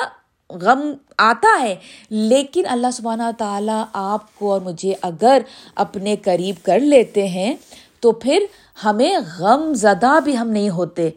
غم 0.50 0.92
آتا 1.18 1.62
ہے۔ 1.62 1.74
لیکن 2.10 2.62
اللہ 2.70 2.86
سبحانہ 2.92 3.22
تعالیٰ 3.38 3.84
آپ 3.92 4.34
کو 4.34 4.52
اور 4.52 4.60
مجھے 4.60 4.94
اگر 5.02 5.38
اپنے 5.74 6.16
قریب 6.16 6.54
کر 6.62 6.80
لیتے 6.80 7.28
ہیں 7.28 7.56
تو 8.00 8.12
پھر 8.12 8.38
ہمیں 8.84 9.16
غم 9.38 9.74
زدہ 9.74 10.18
بھی 10.24 10.38
ہم 10.38 10.48
نہیں 10.48 10.70
ہوتے۔ 10.70 11.10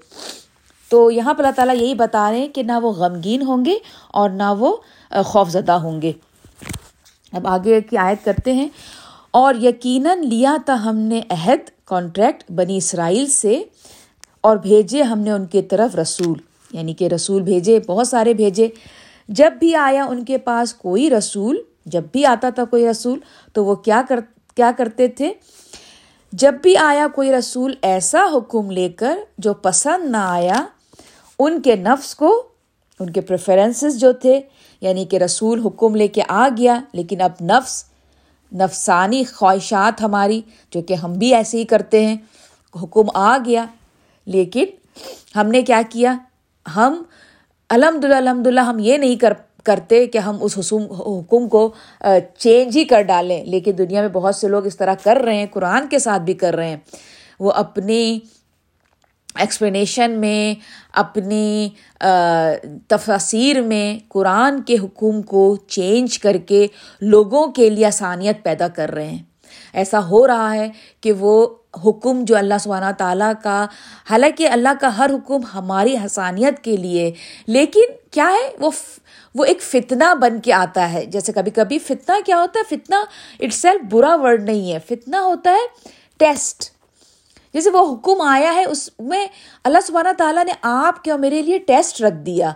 تو 0.90 1.12
یہاں 1.12 1.34
پر 1.34 1.44
اللہ 1.44 1.56
تعالیٰ 1.56 1.76
یہی 1.76 1.94
بتا 1.94 2.32
رہے 2.32 2.40
ہیں 2.40 2.48
کہ 2.48 2.64
نہ 2.64 2.72
وہ 2.82 2.92
غمگین 2.92 3.42
ہوں 3.42 3.66
گے 3.66 3.78
اور 4.08 4.30
نہ 4.30 4.54
وہ 4.60 4.78
خوف 5.26 5.50
زدہ 5.50 5.72
ہوں 5.72 6.02
گے۔ 6.02 6.12
اب 7.34 7.48
آگے 7.48 7.82
کی 7.82 7.98
آیت 7.98 8.26
کرتے 8.26 8.54
ہیں۔ 8.54 8.68
اور 9.32 9.56
یقیناً 9.56 10.24
لیا 10.24 10.56
تھا 10.66 10.74
ہم 10.84 10.98
نے 10.98 11.22
عہد 11.30 11.70
کانٹریکٹ 11.86 12.52
بنی 12.52 12.78
اسرائیل 12.78 13.28
سے، 13.28 13.64
اور 14.42 14.58
بھیجے 14.58 15.02
ہم 15.02 15.20
نے 15.20 15.32
ان 15.32 15.46
کی 15.46 15.62
طرف 15.62 15.96
رسول 15.96 16.40
یعنی 16.72 16.94
کہ 16.94 17.08
رسول 17.08 17.42
بھیجے، 17.42 17.80
بہت 17.88 18.08
سارے 18.08 18.34
بھیجے۔ 18.34 18.68
جب 19.28 19.54
بھی 19.60 19.76
آیا 19.76 20.06
ان 20.06 20.24
کے 20.26 20.38
پاس 20.38 20.74
کوئی 20.74 21.10
رسول، 21.10 21.58
جب 21.86 22.04
بھی 22.12 22.26
آتا 22.26 22.50
تھا 22.50 22.64
کوئی 22.66 22.90
رسول، 22.90 23.20
تو 23.54 23.66
وہ 23.66 23.76
کیا 23.76 24.02
کر، 24.10 24.20
کیا 24.56 24.72
کرتے 24.78 25.08
تھے؟ 25.08 25.34
جب 26.34 26.54
بھی 26.62 26.78
آیا 26.78 27.08
کوئی 27.16 27.32
رسول 27.32 27.74
ایسا 27.82 28.26
حکم 28.34 28.72
لے 28.72 28.90
کر 28.90 29.20
جو 29.38 29.54
پسند 29.54 30.12
نہ 30.12 30.18
آیا، 30.18 30.66
ان 31.40 31.62
کے 31.62 31.76
نفس 31.76 32.16
کو، 32.16 32.44
ان 33.00 33.10
کے 33.10 33.22
پریفرنسز 33.22 34.00
جو 34.00 34.12
تھے 34.12 34.40
یعنی 34.84 35.06
کہ 35.06 35.18
رسول 35.18 35.60
حکم 35.60 35.96
لے 35.96 36.08
کے 36.08 36.22
آ 36.28 36.50
گیا، 36.58 36.82
لیکن 36.94 37.22
اب 37.22 37.32
نفس، 37.42 37.84
نفسانی 38.56 39.24
خواہشات 39.24 40.02
ہماری، 40.02 40.42
جو 40.72 40.82
کہ 40.82 40.94
ہم 40.94 41.14
بھی 41.14 41.36
ایسے 41.36 41.58
ہی 41.58 41.66
کرتے 41.66 42.06
ہیں، 42.06 42.18
حکم 42.84 43.06
آ 43.14 43.38
گیا۔ 43.46 43.66
لیکن 44.26 44.66
ہم 45.36 45.48
نے 45.48 45.62
کیا 45.62 45.82
کیا؟ 45.90 46.18
ہم 46.76 47.04
الحمد 47.70 48.06
للہ 48.06 48.16
الحمد 48.16 48.48
للہ 48.48 48.60
ہم 48.60 48.80
یہ 48.80 48.98
نہیں 48.98 49.16
کر، 49.16 49.34
کرتے 49.64 50.06
کہ 50.08 50.18
ہم 50.18 50.38
اس 50.42 50.60
حسوم، 50.60 50.84
حکم 50.92 51.50
کو 51.50 51.74
چینج 52.38 52.78
ہی 52.78 52.84
کر 52.84 53.02
ڈالیں۔ 53.02 53.46
لیکن 53.46 53.72
دنیا 53.78 54.02
میں 54.02 54.10
بہت 54.10 54.36
سے 54.36 54.48
لوگ 54.48 54.66
اس 54.66 54.78
طرح 54.78 54.94
کر 55.04 55.18
رہے 55.18 55.36
ہیں، 55.36 55.46
قرآن 55.52 55.88
کے 55.88 56.00
ساتھ 56.00 56.22
بھی 56.22 56.34
کر 56.34 56.56
رہے 56.56 56.70
ہیں۔ 56.70 56.78
وہ 57.40 57.52
اپنی 57.52 58.20
ایکسپلینیشن 59.40 60.12
میں 60.12 60.62
اپنی 60.94 61.70
تفاصیر 62.88 63.62
میں 63.62 64.06
قرآن 64.10 64.62
کے 64.62 64.76
حکم 64.84 65.22
کو 65.22 65.56
چینج 65.68 66.20
کر 66.20 66.38
کے 66.38 66.68
لوگوں 67.02 67.48
کے 67.48 67.70
لیے 67.70 67.86
آسانیت 67.86 68.44
پیدا 68.44 68.68
کر 68.68 68.92
رہے 68.92 69.08
ہیں۔ 69.08 69.24
ایسا 69.74 70.08
ہو 70.10 70.28
رہا 70.28 70.56
ہے 70.56 70.70
کہ 71.02 71.12
وہ 71.12 71.48
حکم 71.86 72.26
جو 72.26 72.38
اللہ 72.38 72.54
سبحانہ 72.60 72.92
تعالیٰ 72.98 73.32
کا، 73.44 73.66
حالانکہ 74.10 74.48
اللہ 74.50 74.70
کا 74.82 74.98
ہر 74.98 75.10
حکم 75.10 75.42
ہماری 75.54 75.96
حسانیت 76.06 76.60
کے 76.60 76.78
لیے، 76.78 77.12
لیکن 77.48 77.82
کیا 78.12 78.32
ہے؟ 78.32 78.52
وہ 78.60 78.72
وہ 79.36 79.46
ایک 79.46 79.62
فتنہ 79.62 80.16
بن 80.22 80.40
کے 80.40 80.54
آتا 80.54 80.94
ہے۔ 80.94 81.06
جیسے 81.06 81.34
کبھی 81.34 81.52
کبھی 81.52 81.80
فتنہ 81.80 82.16
کیا 82.26 82.42
ہوتا 82.42 82.60
ہے؟ 82.60 82.76
فتنہ 82.76 82.96
اٹ 83.40 83.54
سیلف 83.54 83.82
برا 83.90 84.16
ورڈ 84.16 84.44
نہیں 84.44 84.74
ہے۔ 84.74 84.80
فتنہ 84.88 85.16
ہوتا 85.16 85.50
ہے 85.52 85.90
ٹیسٹ 86.18 86.73
جیسے 87.54 87.70
وہ 87.70 87.96
حکم 87.96 88.22
آیا 88.22 88.54
ہے، 88.54 88.66
اس 88.66 88.90
میں 89.00 89.28
اللہ 89.64 89.78
سبحانہ 89.88 90.10
تعالیٰ 90.18 90.46
نے 90.46 90.52
آپ 90.62 91.04
کے 91.04 91.12
اور 91.12 91.20
میرے 91.20 91.42
لیے 91.42 91.58
ٹیسٹ 91.58 92.02
رکھ 92.02 92.16
دیا۔ 92.16 92.52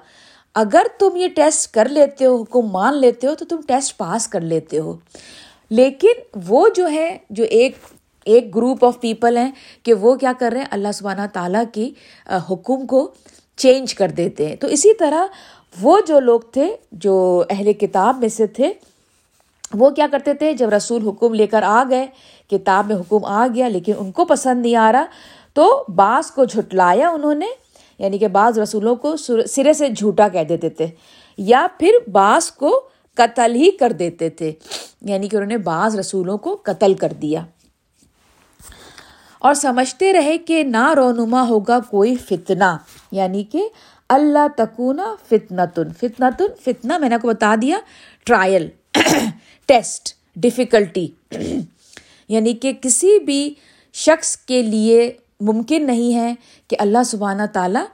اگر 0.56 0.82
تم 1.00 1.16
یہ 1.16 1.28
ٹیسٹ 1.28 1.74
کر 1.74 1.90
لیتے 1.90 2.26
ہو، 2.26 2.42
حکم 2.42 2.72
مان 2.72 2.98
لیتے 2.98 3.28
ہو، 3.28 3.36
تو 3.36 3.46
تم 3.46 3.58
ٹیسٹ 3.68 3.98
پاس 3.98 4.28
کر 4.28 4.42
لیتے 4.42 4.80
ہو۔ 4.80 4.98
لیکن 5.70 6.38
وہ 6.48 6.70
جو 6.76 6.90
ہے، 6.90 7.18
جو 7.30 7.44
ایک 7.44 7.78
ایک 8.24 8.56
گروپ 8.56 8.86
آف 8.86 9.00
پیپل 9.00 9.38
ہیں 9.38 9.52
کہ 9.84 9.94
وہ 9.94 10.16
کیا 10.16 10.34
کر 10.40 10.50
رہے 10.52 10.60
ہیں؟ 10.60 10.68
اللہ 10.72 10.88
سبحانہ 10.94 11.22
تعالیٰ 11.34 11.64
کی 11.74 11.94
حکم 12.52 12.88
کو 12.88 13.12
چینج 13.56 13.94
کر 13.94 14.08
دیتے 14.08 14.48
ہیں۔ 14.48 14.56
تو 14.56 14.68
اسی 14.68 14.94
طرح 14.94 15.26
وہ 15.82 16.00
جو 16.08 16.20
لوگ 16.20 16.40
تھے، 16.40 16.76
جو 16.92 17.44
اہل 17.50 17.74
کتاب 17.74 18.20
میں 18.20 18.30
سے 18.30 18.48
تھے، 18.48 18.74
وہ 19.74 19.90
کیا 19.90 20.08
کرتے 20.12 20.34
تھے؟ 20.34 20.54
جب 20.54 20.70
رسول 20.70 21.08
حکم 21.08 21.34
لے 21.34 21.48
کر 21.48 21.64
آ 21.64 21.84
گئے 21.90 22.08
کتاب 22.50 22.88
میں 22.88 22.96
حکم 22.96 23.26
آ 23.26 23.48
گیا 23.56 23.68
لیکن 23.68 23.94
ان 23.98 24.12
کو 24.12 24.26
پسند 24.26 24.62
نہیں 24.62 24.76
آ 24.76 24.92
رہا، 24.92 25.06
تو 25.54 25.84
بعض 25.96 26.32
کو 26.32 26.46
جھٹلایا 26.46 27.10
انہوں 27.10 27.34
نے 27.34 27.46
یعنی 28.00 28.18
کہ 28.18 28.28
بعض 28.28 28.60
رسولوں 28.60 28.96
کو 28.96 29.16
سرے 29.50 29.74
سے 29.74 29.90
جھوٹا 29.90 30.28
کہہ 30.28 30.44
دیتے 30.44 30.70
تھے، 30.70 30.88
یا 31.38 31.66
پھر 31.80 32.10
بعض 32.12 32.52
کو 32.52 32.80
قتل 33.18 33.56
ہی 33.56 33.72
کر 33.72 33.92
دیتے 33.92 34.30
تھے 34.30 34.52
یعنی 35.02 35.28
کہ 35.28 35.36
انہوں 35.36 35.50
نے 35.50 35.58
بعض 35.58 35.96
رسولوں 35.96 36.38
کو 36.38 36.58
قتل 36.64 36.94
کر 36.94 37.14
دیا۔ 37.14 37.42
اور 39.40 39.54
سمجھتے 39.54 40.14
رہے 40.14 40.38
کہ 40.38 40.64
نہ 40.64 40.94
رونما 40.94 41.42
ہوگا 41.48 41.80
کوئی 41.90 42.16
فتنہ 42.16 42.78
یعنی 43.12 43.44
کہ 43.44 43.68
اللہ 44.10 44.48
تکونا 44.58 45.16
فتنتن 45.30 45.94
فتنتن، 45.94 46.46
فتنہ 46.66 46.98
میں 46.98 47.10
نے 47.10 47.16
آپ 47.16 47.22
کو 47.22 47.28
بتا 47.28 47.56
دیا، 47.62 47.78
ٹرائل، 48.26 48.68
ٹیسٹ 49.66 50.14
ڈفیکلٹی 50.36 51.08
یعنی 52.30 52.54
کہ 52.54 52.72
کسی 52.82 53.18
بھی 53.26 53.54
شخص 53.96 54.36
کے 54.38 54.62
لیے 54.62 55.12
ممکن 55.40 55.86
نہیں 55.88 56.14
ہے 56.16 56.34
کہ 56.68 56.78
اللہ 56.80 57.04
سبحانہ 57.06 57.44
تعالیٰ 57.54 57.86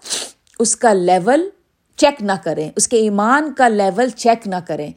اس 0.60 0.76
کا 0.76 0.94
لیول 0.94 1.50
چیک 2.00 2.22
نہ 2.24 2.32
کریں، 2.44 2.70
اس 2.76 2.88
کے 2.88 2.98
ایمان 2.98 3.54
کا 3.54 3.68
لیول 3.68 4.10
چیک 4.10 4.48
نہ 4.48 4.56
کریں۔ 4.68 4.92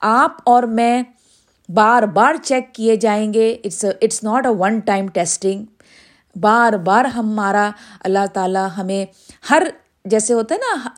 آپ 0.00 0.36
اور 0.44 0.62
میں 0.62 1.02
بار 1.68 2.02
بار 2.14 2.34
چیک 2.42 2.74
کیے 2.74 2.96
جائیں 2.96 3.32
گے 3.34 3.50
it's 3.64 3.84
it's 3.84 4.22
not 4.24 4.46
a 4.46 4.52
one 4.58 4.78
time 4.78 5.08
testing 5.08 5.64
بار 6.36 6.72
بار 6.84 7.04
ہمارا 7.14 7.70
اللہ 8.04 8.26
تعالیٰ 8.32 8.66
ہمیں 8.76 9.04
ہر، 9.50 9.62
جیسے 10.04 10.34
ہوتا 10.34 10.54
ہے 10.54 10.58
نا، 10.60 10.88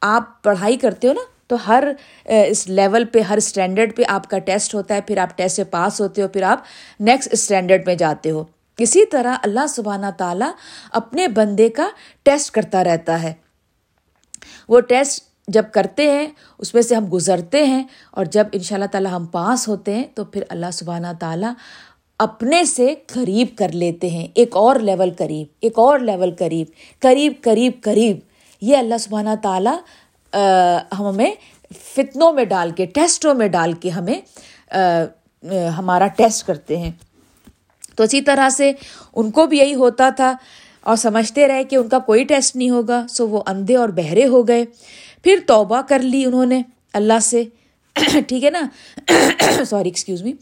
آپ 0.00 0.42
پڑھائی 0.42 0.76
کرتے 0.76 1.08
ہو 1.08 1.12
نا 1.12 1.24
تو 1.50 1.56
ہر 1.66 1.84
اس 2.24 2.68
لیول 2.68 3.04
پہ، 3.04 3.20
ہر 3.20 3.36
اسٹینڈرڈ 3.36 3.96
پہ 3.96 4.02
آپ 4.08 4.30
کا 4.30 4.38
ٹیسٹ 4.38 4.74
ہوتا 4.74 4.94
ہے، 4.94 5.00
پھر 5.00 5.18
آپ 5.18 5.36
ٹیسٹ 5.36 5.56
سے 5.56 5.64
پاس 5.64 6.00
ہوتے 6.00 6.22
ہو، 6.22 6.28
پھر 6.28 6.42
آپ 6.42 6.64
نیکسٹ 7.00 7.28
اسٹینڈرڈ 7.32 7.86
میں 7.86 7.94
جاتے 7.94 8.30
ہو۔ 8.30 8.44
کسی 8.76 9.04
طرح 9.06 9.36
اللہ 9.42 9.66
سبحانہ 9.68 10.06
تعالیٰ 10.18 10.50
اپنے 10.92 11.28
بندے 11.28 11.68
کا 11.68 11.88
ٹیسٹ 12.22 12.50
کرتا 12.50 12.84
رہتا 12.84 13.22
ہے۔ 13.22 13.32
وہ 14.68 14.80
ٹیسٹ 14.80 15.24
جب 15.48 15.64
کرتے 15.72 16.10
ہیں، 16.10 16.26
اس 16.58 16.74
میں 16.74 16.82
سے 16.82 16.94
ہم 16.94 17.06
گزرتے 17.12 17.64
ہیں 17.64 17.82
اور 18.10 18.24
جب 18.24 18.46
ان 18.52 18.60
شاء 18.60 18.76
اللہ 18.76 18.86
تعالیٰ 18.86 19.12
ہم 19.12 19.24
پاس 19.26 19.68
ہوتے 19.68 19.94
ہیں، 19.94 20.04
تو 20.14 20.24
پھر 20.24 20.42
اللہ 20.48 20.70
سبحانہ 20.72 21.12
تعالیٰ 21.20 21.52
اپنے 22.18 22.64
سے 22.64 22.94
قریب 23.06 23.56
کر 23.58 23.72
لیتے 23.72 24.10
ہیں۔ 24.10 24.26
ایک 24.34 24.56
اور 24.56 24.76
لیول 24.76 25.10
قریب، 25.18 25.46
ایک 25.60 25.78
اور 25.78 25.98
لیول 25.98 26.34
قریب 26.38 26.66
قریب 27.00 27.32
قریب 27.42 27.72
قریب۔ 27.82 28.18
یہ 28.60 28.76
اللہ 28.76 28.98
سبحانہ 29.00 29.34
تعالیٰ 29.42 29.76
ہمیں 30.98 31.30
فتنوں 31.94 32.32
میں 32.32 32.44
ڈال 32.44 32.70
کے، 32.70 32.86
ٹیسٹوں 32.86 33.34
میں 33.34 33.48
ڈال 33.48 33.72
کے 33.72 33.90
ہمیں 33.90 34.20
ہمارا 35.78 36.06
ٹیسٹ 36.06 36.46
کرتے 36.46 36.76
ہیں۔ 36.78 36.90
تو 37.96 38.02
اسی 38.02 38.20
طرح 38.20 38.48
سے 38.48 38.72
ان 39.14 39.30
کو 39.30 39.46
بھی 39.46 39.58
یہی 39.58 39.74
ہوتا 39.74 40.10
تھا 40.10 40.34
اور 40.80 40.96
سمجھتے 40.96 41.48
رہے 41.48 41.64
کہ 41.64 41.76
ان 41.76 41.88
کا 41.88 41.98
کوئی 41.98 42.24
ٹیسٹ 42.24 42.56
نہیں 42.56 42.70
ہوگا، 42.70 43.06
سو 43.08 43.28
وہ 43.28 43.42
اندھے 43.46 43.76
اور 43.76 43.88
بہرے 43.88 44.26
ہو 44.26 44.48
گئے۔ 44.48 44.64
پھر 45.24 45.38
توبہ 45.46 45.80
کر 45.88 45.98
لی 45.98 46.24
انہوں 46.24 46.46
نے 46.46 46.62
اللہ 46.92 47.18
سے۔ 47.22 47.44
ٹھیک 48.28 48.44
ہے 48.44 48.50
نا؟ 48.50 48.62
سوری 49.64 49.88
ایکسکیوز 49.88 50.22
می 50.22 50.32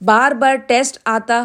بار 0.00 0.32
بار 0.32 0.54
ٹیسٹ 0.56 0.98
آتا، 1.04 1.44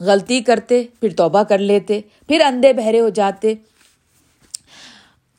غلطی 0.00 0.40
کرتے، 0.40 0.82
پھر 1.00 1.08
توبہ 1.16 1.42
کر 1.42 1.58
لیتے، 1.58 2.00
پھر 2.28 2.40
اندھے 2.40 2.72
بہرے 2.72 3.00
ہو 3.00 3.08
جاتے۔ 3.08 3.54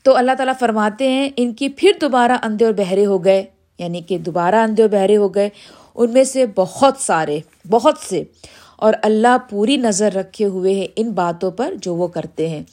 تو 0.07 0.15
اللہ 0.15 0.31
تعالیٰ 0.31 0.53
فرماتے 0.59 1.09
ہیں، 1.09 1.29
ان 1.35 1.53
کی 1.53 1.69
پھر 1.69 1.91
دوبارہ 2.01 2.31
اندھے 2.43 2.65
اور 2.65 2.73
بہرے 2.73 3.05
ہو 3.05 3.23
گئے 3.25 3.45
یعنی 3.77 4.01
کہ 4.01 4.17
دوبارہ 4.17 4.55
اندھے 4.55 4.83
اور 4.83 4.89
بہرے 4.89 5.17
ہو 5.17 5.35
گئے، 5.35 5.49
ان 5.95 6.11
میں 6.11 6.23
سے 6.23 6.45
بہت 6.55 6.93
سارے، 6.99 7.39
بہت 7.69 7.97
سے، 8.09 8.23
اور 8.77 8.93
اللہ 9.01 9.37
پوری 9.49 9.77
نظر 9.77 10.13
رکھے 10.13 10.45
ہوئے 10.45 10.73
ہیں 10.73 10.87
ان 10.95 11.11
باتوں 11.11 11.51
پر 11.51 11.73
جو 11.81 11.95
وہ 11.95 12.07
کرتے 12.07 12.49
ہیں۔ 12.49 12.63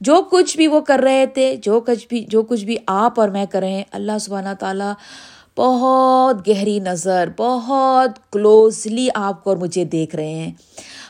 جو 0.00 0.22
کچھ 0.30 0.56
بھی 0.56 0.66
وہ 0.66 0.80
کر 0.80 1.00
رہے 1.02 1.26
تھے، 1.26 1.56
جو 1.62 1.80
کچھ 1.80 2.06
بھی، 2.08 2.24
جو 2.28 2.42
کچھ 2.42 2.64
بھی 2.64 2.76
آپ 2.86 3.20
اور 3.20 3.28
میں 3.28 3.46
کر 3.46 3.60
رہے 3.60 3.70
ہیں، 3.70 3.84
اللہ 3.92 4.18
سبحانہ 4.20 4.54
تعالیٰ 4.60 4.92
بہت 5.56 6.48
گہری 6.48 6.78
نظر، 6.80 7.28
بہت 7.36 8.32
کلوزلی 8.32 9.08
آپ 9.14 9.44
کو 9.44 9.50
اور 9.50 9.56
مجھے 9.56 9.84
دیکھ 9.84 10.16
رہے 10.16 10.34
ہیں۔ 10.34 10.52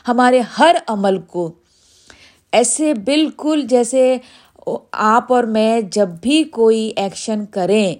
ہمارے 0.07 0.41
ہر 0.59 0.75
عمل 0.87 1.17
کو 1.17 1.51
ایسے 2.51 2.93
بالکل 2.93 3.61
جیسے 3.61 4.17
آپ 4.91 5.33
اور 5.33 5.43
میں 5.43 5.81
جب 5.81 6.09
بھی 6.21 6.43
کوئی 6.43 6.91
ایکشن 6.95 7.45
کریں، 7.45 7.95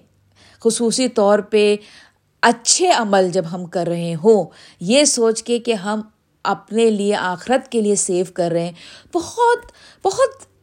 خصوصی 0.64 1.08
طور 1.08 1.40
پہ 1.40 1.76
اچھے 2.42 2.90
عمل 2.90 3.30
جب 3.32 3.44
ہم 3.52 3.66
کر 3.66 3.88
رہے 3.88 4.14
ہوں، 4.24 4.44
یہ 4.80 5.04
سوچ 5.04 5.44
کے 5.44 5.60
کہ 5.60 5.74
ہم 5.74 6.02
اپنے 6.44 6.90
لیے 6.90 7.16
آخرت 7.16 7.72
کے 7.72 7.82
لیے 7.82 7.96
سیو 7.96 8.26
کر 8.34 8.52
رہے 8.52 8.66
ہیں، 8.66 8.72
بہت 9.14 9.72
بہت 10.04 10.54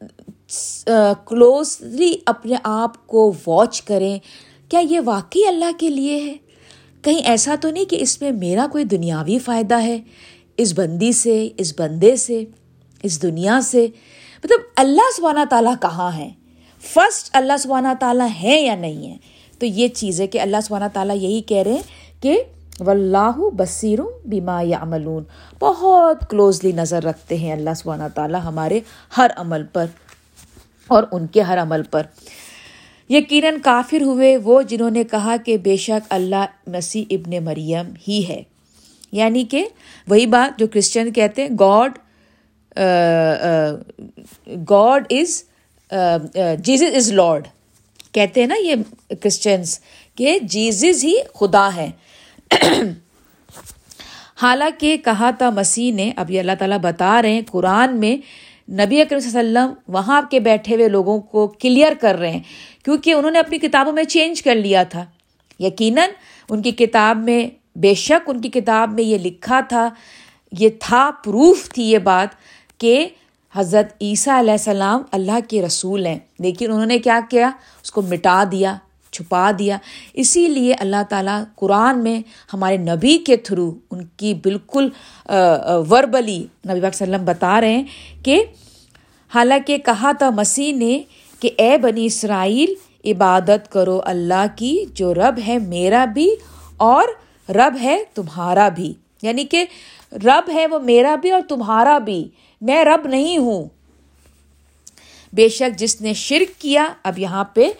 کلوزلی 1.26 2.14
اپنے 2.26 2.54
آپ 2.62 3.06
کو 3.06 3.32
واچ 3.46 3.82
کریں۔ 3.82 4.18
کیا 4.68 4.80
یہ 4.90 5.00
واقعی 5.04 5.46
اللہ 5.46 5.78
کے 5.78 5.88
لیے 5.88 6.22
ہے؟ 6.22 6.34
کہیں 7.02 7.20
ایسا 7.20 7.54
تو 7.60 7.70
نہیں 7.70 7.84
کہ 7.84 7.96
اس 8.00 8.20
میں 8.20 8.30
میرا 8.30 8.66
کوئی 8.72 8.84
دنیاوی 8.84 9.38
فائدہ 9.38 9.82
ہے؟ 9.82 9.98
اس 10.56 10.72
بندی 10.78 11.12
سے، 11.12 11.48
اس 11.56 11.72
بندے 11.78 12.16
سے، 12.16 12.44
اس 13.02 13.22
دنیا 13.22 13.60
سے۔ 13.60 13.86
مطلب 14.44 14.60
اللہ 14.76 15.10
سبحانہ 15.16 15.44
تعالیٰ 15.50 15.74
کہاں 15.82 16.16
ہے 16.16 16.30
فرسٹ 16.80 17.30
اللہ 17.32 17.52
سبحانہ 17.58 17.88
تعالیٰ 18.00 18.28
ہے 18.42 18.60
یا 18.60 18.74
نہیں 18.74 19.10
ہے 19.10 19.16
تو 19.58 19.66
یہ 19.66 19.88
چیز 19.88 20.20
ہے 20.20 20.26
کہ 20.26 20.40
اللہ 20.40 20.56
سبحانہ 20.64 20.84
تعالیٰ 20.92 21.16
یہی 21.16 21.40
کہہ 21.42 21.62
رہے 21.62 21.72
ہیں 21.72 22.22
کہ 22.22 22.42
و 22.80 22.90
اللہ 22.90 23.38
بصیر 23.56 23.98
بیما 24.24 24.62
یا 24.62 24.78
عملون 24.82 25.24
بہت 25.58 26.30
کلوزلی 26.30 26.72
نظر 26.72 27.04
رکھتے 27.04 27.36
ہیں 27.36 27.52
اللہ 27.52 27.70
سبحانہ 27.76 28.02
تعالیٰ 28.14 28.40
ہمارے 28.44 28.80
ہر 29.16 29.30
عمل 29.36 29.62
پر 29.72 29.86
اور 30.86 31.02
ان 31.12 31.26
کے 31.26 31.42
ہر 31.42 31.62
عمل 31.62 31.82
پر۔ 31.82 32.02
یقیناً 33.08 33.58
کافر 33.58 34.02
ہوئے 34.02 34.36
وہ 34.36 34.62
جنہوں 34.62 34.90
نے 34.90 35.04
کہا 35.04 35.36
کہ 35.44 35.58
بے 35.58 35.76
شک 35.76 36.06
اللہ 36.10 36.44
مسیح 36.66 37.04
ابن 37.10 37.44
مریم 37.44 37.92
ہی 38.08 38.28
ہے۔ 38.28 38.42
یعنی 39.12 39.44
کہ 39.44 39.66
وہی 40.08 40.26
بات 40.26 40.58
جو 40.58 40.66
کرسچن 40.66 41.12
کہتے 41.12 41.42
ہیں 41.42 41.48
God 41.60 41.98
God 44.70 45.06
is 45.10 45.42
Jesus 46.58 46.94
is 46.94 47.12
Lord 47.12 47.48
کہتے 48.12 48.40
ہیں 48.40 48.46
نا 48.46 48.54
یہ 48.60 48.74
کرسچنس 49.08 49.80
کہ 50.14 50.38
جیزز 50.42 51.04
ہی 51.04 51.14
خدا 51.34 51.68
ہے۔ 51.76 51.90
حالانکہ 54.42 54.96
کہا 54.96 55.30
تھا 55.30 55.50
مسیح 55.50 55.92
نے، 55.92 56.12
اب 56.16 56.30
یہ 56.30 56.40
اللہ 56.40 56.52
تعالیٰ 56.58 56.78
بتا 56.78 57.22
رہے 57.22 57.32
ہیں، 57.32 57.42
قرآن 57.50 58.00
میں 58.00 58.16
نبی 58.72 59.00
اکرم 59.00 59.18
صلی 59.18 59.38
اللہ 59.38 59.58
علیہ 59.58 59.70
وسلم 59.70 59.94
وہاں 59.94 60.22
کے 60.30 60.40
بیٹھے 60.40 60.74
ہوئے 60.74 60.88
لوگوں 60.88 61.20
کو 61.20 61.46
کلیئر 61.46 61.92
کر 62.00 62.14
رہے 62.14 62.30
ہیں، 62.30 62.40
کیونکہ 62.84 63.12
انہوں 63.12 63.30
نے 63.30 63.38
اپنی 63.38 63.58
کتابوں 63.58 63.92
میں 63.92 64.04
چینج 64.04 64.42
کر 64.42 64.54
لیا 64.54 64.82
تھا۔ 64.82 65.04
یقیناً 65.58 66.10
ان 66.50 66.62
کی 66.62 66.70
کتاب 66.70 67.16
میں، 67.16 67.48
بے 67.78 67.94
شک 67.94 68.30
ان 68.30 68.40
کی 68.40 68.48
کتاب 68.48 68.92
میں 68.92 69.04
یہ 69.04 69.18
لکھا 69.18 69.60
تھا، 69.60 69.88
یہ 70.52 70.68
تھا 70.80 71.10
پروف 71.24 71.68
تھی 71.68 71.82
یہ 71.82 71.98
بات۔ 71.98 72.28
کہ 72.80 73.08
حضرت 73.54 73.92
عیسیٰ 74.00 74.38
علیہ 74.38 74.52
السلام 74.52 75.02
اللہ 75.12 75.38
کے 75.48 75.62
رسول 75.62 76.06
ہیں۔ 76.06 76.18
لیکن 76.38 76.72
انہوں 76.72 76.86
نے 76.86 76.98
کیا 76.98 77.20
کیا؟ 77.30 77.50
اس 77.82 77.90
کو 77.90 78.02
مٹا 78.02 78.44
دیا، 78.52 78.76
چھپا 79.12 79.50
دیا۔ 79.58 79.78
اسی 80.12 80.48
لیے 80.48 80.74
اللہ 80.74 81.02
تعالیٰ 81.08 81.42
قرآن 81.54 82.02
میں 82.02 82.20
ہمارے 82.52 82.76
نبی 82.76 83.18
کے 83.18 83.36
تھرو 83.36 83.74
ان 83.90 84.04
کی 84.04 84.34
بالکل 84.34 84.88
وربلی 85.90 86.38
نبی 86.38 86.80
باک 86.80 86.94
وسلم 86.94 87.24
بتا 87.24 87.60
رہے 87.60 87.72
ہیں 87.72 87.84
کہ 88.24 88.44
حالانکہ 89.34 89.78
کہا 89.78 90.12
تھا 90.12 90.30
مسیح 90.30 90.74
نے 90.74 91.02
کہ 91.40 91.50
اے 91.58 91.78
بنی 91.78 92.06
اسرائیل، 92.06 92.74
عبادت 93.04 93.72
کرو 93.72 94.00
اللہ 94.04 94.46
کی 94.56 94.84
جو 94.94 95.14
رب 95.14 95.40
ہے 95.46 95.58
میرا 95.58 96.04
بھی 96.04 96.34
اور 96.76 97.04
رب 97.50 97.74
ہے 97.82 98.02
تمہارا 98.14 98.68
بھی۔ 98.68 98.94
یعنی 99.22 99.44
کہ 99.44 99.64
رب 100.12 100.50
ہے 100.54 100.66
وہ 100.66 100.78
میرا 100.78 101.14
بھی 101.14 101.30
اور 101.30 101.40
تمہارا 101.48 101.98
بھی۔ 101.98 102.28
میں 102.60 102.84
رب 102.84 103.06
نہیں 103.06 103.38
ہوں۔ 103.38 103.64
بے 105.32 105.48
شک 105.48 105.78
جس 105.78 106.00
نے 106.00 106.12
شرک 106.12 106.60
کیا، 106.60 106.88
اب 107.02 107.18
یہاں 107.18 107.44
پہ 107.44 107.70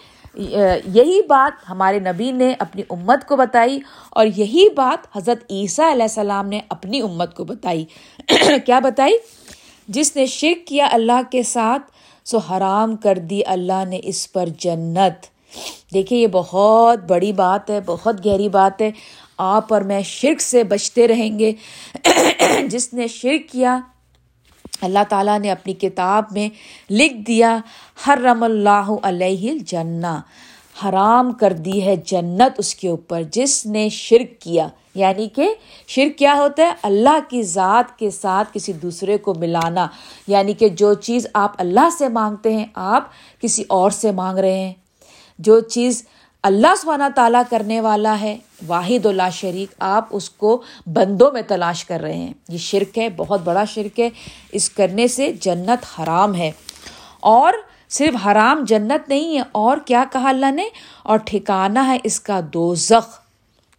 یہی 0.95 1.23
بات 1.23 1.71
ہمارے 1.71 1.99
نبی 1.99 2.31
نے 2.31 2.55
اپنی 2.59 2.83
امت 2.91 3.29
کو 3.29 3.37
بتائی 3.37 3.81
اور 4.11 4.27
یہی 4.27 4.69
بات 4.77 5.17
حضرت 5.17 5.45
عیسیٰ 5.51 5.91
علیہ 5.91 6.03
السلام 6.03 6.49
نے 6.49 6.61
اپنی 6.69 7.01
امت 7.01 7.37
کو 7.37 7.45
بتائی۔ 7.45 7.85
کیا 8.67 8.79
بتائی؟ 8.79 9.13
جس 9.89 10.17
نے 10.17 10.27
شرک 10.27 10.67
کیا 10.67 10.89
اللہ 10.93 11.21
کے 11.31 11.43
ساتھ، 11.43 11.83
سو 12.25 12.39
حرام 12.39 12.97
کر 12.97 13.19
دی 13.19 13.41
اللہ 13.47 13.85
نے 13.89 14.01
اس 14.03 14.33
پر 14.33 14.49
جنت۔ 14.59 15.27
دیکھیے، 15.95 16.19
یہ 16.19 16.27
بہت 16.27 16.99
بڑی 16.99 17.33
بات 17.33 17.71
ہے، 17.71 17.81
بہت 17.87 18.27
گہری 18.27 18.49
بات 18.49 18.83
ہے۔ 18.83 18.91
آپ 19.39 19.73
اور 19.73 19.83
میں 19.83 20.03
شرک 20.03 20.41
سے 20.41 20.65
بچتے 20.65 21.09
رہیں 21.09 21.39
گے۔ 21.39 21.53
جس 22.69 22.95
نے 22.95 23.09
شرک 23.09 23.53
کیا 23.53 23.81
اللہ 24.81 24.99
تعالیٰ 25.09 25.39
نے 25.39 25.51
اپنی 25.51 25.73
کتاب 25.73 26.25
میں 26.31 26.49
لکھ 26.93 27.15
دیا 27.15 27.59
ہر 28.07 28.19
رم 28.25 28.43
اللہ 28.43 28.91
علیہ 29.03 29.55
جنا 29.67 30.21
حرام 30.85 31.33
کر 31.33 31.53
دی 31.53 31.85
ہے 31.85 31.97
جنت 31.97 32.53
اس 32.59 32.75
کے 32.75 32.89
اوپر، 32.89 33.23
جس 33.23 33.67
نے 33.67 33.89
شرک 33.89 34.41
کیا۔ 34.41 34.69
یعنی 34.95 35.29
کہ 35.29 35.55
شرک 35.87 36.19
کیا 36.19 36.35
ہوتا 36.35 36.63
ہے؟ 36.63 36.73
اللہ 36.83 37.19
کی 37.31 37.43
ذات 37.43 37.99
کے 37.99 38.11
ساتھ 38.11 38.49
کسی 38.53 38.73
دوسرے 38.73 39.19
کو 39.19 39.35
ملانا۔ 39.35 39.87
یعنی 40.27 40.53
کہ 40.53 40.69
جو 40.69 40.95
چیز 40.95 41.27
آپ 41.35 41.53
اللہ 41.59 41.89
سے 41.99 42.09
مانگتے 42.09 42.57
ہیں، 42.57 42.67
آپ 42.75 43.09
کسی 43.41 43.65
اور 43.69 43.91
سے 43.91 44.13
مانگ 44.13 44.39
رہے 44.39 44.59
ہیں۔ 44.59 44.73
جو 45.39 45.61
چیز 45.61 46.05
اللہ 46.43 46.75
سبحانہ 46.79 47.05
تعالیٰ 47.15 47.43
کرنے 47.51 47.81
والا 47.81 48.21
ہے، 48.21 48.39
واحد 48.67 49.07
اللہ 49.07 49.31
شریک، 49.33 49.75
آپ 49.79 50.05
اس 50.11 50.31
کو 50.31 50.63
بندوں 50.87 51.31
میں 51.33 51.43
تلاش 51.43 51.85
کر 51.85 52.01
رہے 52.01 52.17
ہیں۔ 52.17 52.33
یہ 52.49 52.59
شرک 52.59 52.99
ہے، 52.99 53.09
بہت 53.09 53.41
بڑا 53.41 53.65
شرک 53.65 54.01
ہے۔ 54.01 54.09
اس 54.53 54.71
کرنے 54.71 55.09
سے 55.09 55.33
جنت 55.33 56.01
حرام 56.01 56.35
ہے۔ 56.35 56.51
اور 57.21 57.53
صرف 57.89 58.27
حرام 58.27 58.65
جنت 58.65 59.09
نہیں 59.09 59.39
ہے، 59.39 59.43
اور 59.53 59.77
کیا 59.87 60.05
کہا 60.13 60.29
اللہ 60.29 60.51
نے؟ 60.51 60.69
اور 61.03 61.19
ٹھکانا 61.25 61.87
ہے 61.87 61.99
اس 62.05 62.21
کا 62.21 62.41
دوزخ۔ 62.55 63.21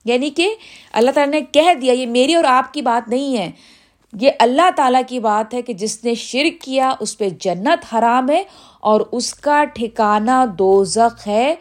یعنی 0.06 0.30
کہ 0.30 0.56
اللہ 0.94 1.12
تعالیٰ 1.12 1.34
نے 1.34 1.41
کہہ 1.41 1.74
دیا، 1.74 1.94
یہ 1.94 2.06
میری 2.06 2.36
اور 2.36 2.44
آپ 2.44 2.74
کی 2.74 2.82
بات 2.82 3.10
نہیں 3.10 3.38
ہے۔ 3.38 3.51
یہ 4.22 4.32
اللہ 4.39 4.70
تعالیٰ 4.75 5.01
کی 5.08 5.20
بات 5.20 5.53
ہے 5.53 5.62
کہ 5.62 5.74
جس 5.74 6.03
نے 6.03 6.13
شرک 6.13 6.62
کیا، 6.62 6.94
اس 7.00 7.18
پہ 7.18 7.30
جنت 7.30 7.96
حرام 7.96 8.30
ہے 8.30 8.44
اور 8.80 9.01
اس 9.12 9.34
کا 9.34 9.63
ٹھکانا 9.63 10.46
دوزخ 10.60 11.27
ہے۔ 11.27 11.56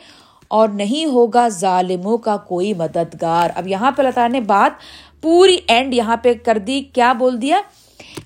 اور 0.51 0.69
نہیں 0.69 1.07
ہوگا 1.07 1.49
ظالموں 1.49 2.19
کا 2.19 2.37
کوئی 2.37 2.75
مددگار۔ 2.75 3.51
اب 3.55 3.69
یہاں 3.69 3.91
پہ 3.91 4.03
اللہ 4.03 4.11
تعالیٰ 4.15 4.41
نے 4.41 4.41
بات 4.41 4.81
پوری 5.23 5.57
اینڈ 5.69 5.95
یہاں 5.95 6.17
پہ 6.17 6.35
کر 6.35 6.59
دی۔ 6.59 6.83
کیا 6.83 7.13
بول 7.13 7.43
دیا؟ 7.43 7.61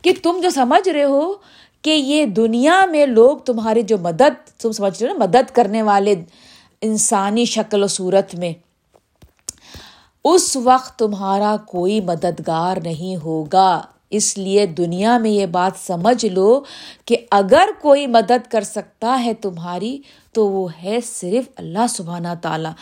کہ 0.03 0.13
تم 0.23 0.41
جو 0.43 0.51
سمجھ 0.51 0.89
رہے 0.89 1.05
ہو 1.05 1.33
کہ 1.83 1.91
یہ 1.91 2.27
دنیا 2.27 2.85
میں 2.87 3.07
لوگ 3.07 3.37
تمہاری 3.37 3.83
جو 3.83 3.99
مدد، 3.99 4.61
تم 4.63 4.73
سمجھ 4.73 5.03
رہے 5.03 5.13
ہو 5.13 5.19
نا، 5.19 5.25
مدد 5.25 5.51
کرنے 5.53 5.83
والے 5.83 6.15
انسانی 6.81 7.45
شکل 7.45 7.83
و 7.83 7.87
صورت 7.87 8.35
میں، 8.35 8.53
اس 10.25 10.57
وقت 10.57 10.99
تمہارا 10.99 11.57
کوئی 11.67 12.01
مددگار 12.01 12.77
نہیں 12.83 13.17
ہوگا۔ 13.25 13.83
اس 14.11 14.39
لیے 14.39 14.67
دنیا 14.67 15.19
میں 15.19 15.31
یہ 15.31 15.47
بات 15.47 15.73
سمجھ 15.87 16.27
لو 16.27 16.61
کہ 17.05 17.17
اگر 17.31 17.69
کوئی 17.83 18.07
مدد 18.07 18.51
کر 18.51 18.61
سکتا 18.61 19.23
ہے 19.25 19.35
تمہاری، 19.35 19.99
تو 20.33 20.49
وہ 20.49 20.69
ہے 20.85 20.99
صرف 21.05 21.51
اللہ 21.57 21.87
سبحانہ 21.89 22.29
تعالیٰ۔ 22.43 22.73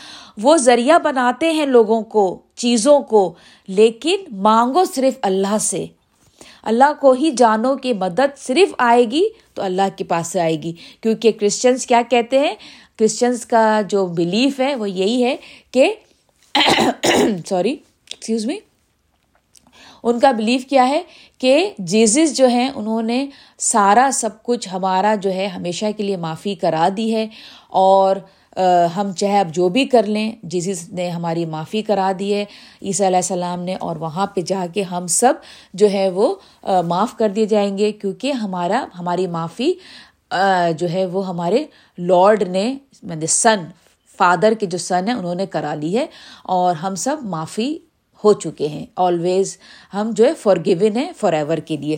وہ 0.43 0.57
ذریعہ 0.57 0.99
بناتے 0.99 1.53
ہیں 1.53 1.67
لوگوں 1.67 2.03
کو، 2.03 2.43
چیزوں 2.55 3.01
کو، 3.01 3.35
لیکن 3.69 4.17
مانگو 4.33 4.85
صرف 4.85 5.19
اللہ 5.23 5.59
سے۔ 5.61 5.87
اللہ 6.63 6.93
کو 7.01 7.13
ہی 7.13 7.31
جانو 7.31 7.77
کہ 7.77 7.95
مدد 7.95 8.39
صرف 8.39 8.75
آئے 8.79 9.05
گی 9.11 9.29
تو 9.55 9.63
اللہ 9.63 9.83
کے 9.97 10.05
پاس 10.05 10.27
سے 10.27 10.41
آئے 10.41 10.63
گی۔ 10.63 10.73
کیونکہ 11.01 11.33
کرسچنس 11.33 11.87
کیا 11.87 12.03
کہتے 12.11 12.39
ہیں؟ 12.39 12.55
کرسچنس 12.99 13.47
کا 13.47 13.81
جو 13.89 14.07
بلیف 14.07 14.61
ہے 14.61 14.75
وہ 14.75 14.91
یہی 14.91 15.25
ہے 15.25 15.37
کہ 15.71 15.95
سوری 17.49 17.73
ایکسکیوز 17.73 18.47
می 18.47 18.57
ان 20.05 20.19
کا 20.21 20.31
بلیف 20.33 20.67
کیا 20.67 20.89
ہے 20.89 21.03
کہ 21.39 21.71
جیزز 21.79 22.37
جو 22.37 22.47
ہیں، 22.47 22.69
انہوں 22.75 23.03
نے 23.03 23.25
سارا 23.61 24.09
سب 24.13 24.43
کچھ 24.43 24.69
ہمارا 24.73 25.15
جو 25.15 25.33
ہے 25.33 25.47
ہمیشہ 25.47 25.87
کے 25.97 26.03
لیے 26.03 26.17
معافی 26.17 26.55
کرا 26.55 26.89
دی 26.97 27.15
ہے 27.15 27.27
اور 27.71 28.17
ہم 28.97 29.13
چاہے 29.17 29.39
اب 29.41 29.53
جو 29.55 29.69
بھی 29.69 29.85
کر 29.87 30.07
لیں 30.07 30.31
جیزز 30.43 30.83
نے 30.93 31.09
ہماری 31.11 31.45
معافی 31.47 31.83
کرا 31.83 32.11
دی 32.19 32.33
ہے۔ 32.35 32.45
عیسیٰ 32.83 33.07
علیہ 33.07 33.17
السلام 33.17 33.63
نے 33.63 33.75
اور 33.81 33.97
وہاں 33.97 34.27
پہ 34.27 34.41
جا 34.41 34.67
کے 34.75 34.83
ہم 34.83 35.07
سب 35.07 35.35
جو 35.75 35.91
ہے 35.91 36.09
وہ 36.11 36.35
معاف 36.85 37.17
کر 37.17 37.29
دیے 37.29 37.47
جائیں 37.47 37.77
گے 37.79 37.91
کیونکہ 37.93 38.33
ہمارا، 38.33 38.85
ہماری 38.99 39.27
معافی 39.27 39.73
جو 40.79 40.91
ہے 40.93 41.07
وہ 41.07 41.27
ہمارے 41.29 41.65
لارڈ 41.99 42.43
نے 42.49 42.75
سن 43.29 43.65
فادر 44.19 44.53
کے 44.61 44.67
جو 44.67 44.79
سن 44.79 45.09
ہیں، 45.09 45.15
انہوں 45.15 45.35
نے 45.35 45.47
کرا 45.47 45.75
لی 45.75 45.97
ہے 45.97 46.07
اور 46.45 46.75
ہم 46.75 46.95
سب 46.97 47.17
معافی 47.23 47.77
ہو 48.25 48.33
چکے 48.33 48.69
ہیں۔ 48.69 48.87
آلویز 48.97 49.59
ہم 49.95 50.11
جو 50.13 50.25
ہے 50.25 50.35
فار 50.35 50.57
گون 50.57 50.97
ہیں 50.97 51.13
فار 51.17 51.33
ایور 51.33 51.59
کے 51.59 51.77
لیے۔ 51.77 51.97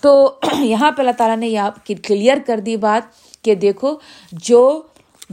تو 0.00 0.34
یہاں 0.60 0.92
پہ 0.92 1.02
اللہ 1.02 1.10
تعالیٰ 1.10 1.36
نے 1.36 1.48
یہ 1.48 1.94
کلیئر 2.02 2.38
کر 2.46 2.60
دی 2.60 2.76
بات 2.76 3.02
کہ 3.44 3.54
دیکھو، 3.54 3.94
جو 4.32 4.82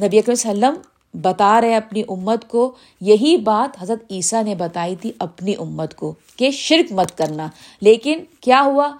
نبی 0.01 0.19
اکرم 0.19 0.31
وسلم 0.31 0.73
بتا 1.13 1.61
رہے 1.61 1.75
اپنی 1.75 2.03
امت 2.09 2.47
کو، 2.47 2.75
یہی 3.01 3.37
بات 3.37 3.83
حضرت 3.83 4.03
عیسیٰ 4.11 4.43
نے 4.43 4.55
بتائی 4.55 4.95
تھی 4.95 5.11
اپنی 5.19 5.55
امت 5.59 5.95
کو 5.95 6.13
کہ 6.35 6.51
شرک 6.51 6.91
مت 6.91 7.17
کرنا۔ 7.17 7.47
لیکن 7.81 8.19
کیا 8.41 8.61
ہوا؟ 8.65 8.91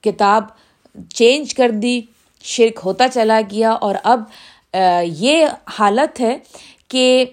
کتاب 0.00 0.44
چینج 1.14 1.54
کر 1.54 1.70
دی، 1.70 2.00
شرک 2.42 2.80
ہوتا 2.84 3.08
چلا 3.08 3.40
گیا۔ 3.50 3.70
اور 3.70 3.94
اب 4.04 4.22
یہ 5.04 5.46
حالت 5.78 6.20
ہے 6.20 6.38
کہ 6.88 7.24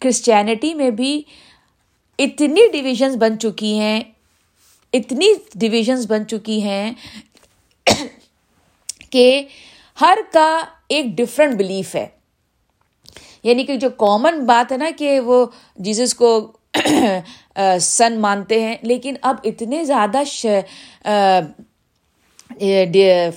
کرسچینٹی 0.00 0.74
میں 0.74 0.90
بھی 0.90 1.22
اتنی 2.24 2.66
ڈویژنس 2.72 3.16
بن 3.16 3.38
چکی 3.38 3.78
ہیں، 3.78 4.00
اتنی 4.92 5.32
ڈویژنس 5.54 6.06
بن 6.06 6.26
چکی 6.28 6.60
ہیں 6.62 6.92
کہ 9.10 9.42
ہر 10.00 10.18
کا 10.32 10.48
ایک 10.88 11.06
ڈفرینٹ 11.16 11.54
بلیف 11.54 11.94
ہے۔ 11.94 12.06
یعنی 13.42 13.64
کہ 13.64 13.76
جو 13.76 13.90
کامن 13.96 14.44
بات 14.46 14.72
ہے 14.72 14.76
نا 14.76 14.90
کہ 14.98 15.18
وہ 15.20 15.44
جیزس 15.76 16.14
کو 16.14 16.30
سن 17.80 18.20
مانتے 18.20 18.60
ہیں، 18.62 18.76
لیکن 18.82 19.14
اب 19.22 19.36
اتنے 19.44 19.84
زیادہ 19.84 20.22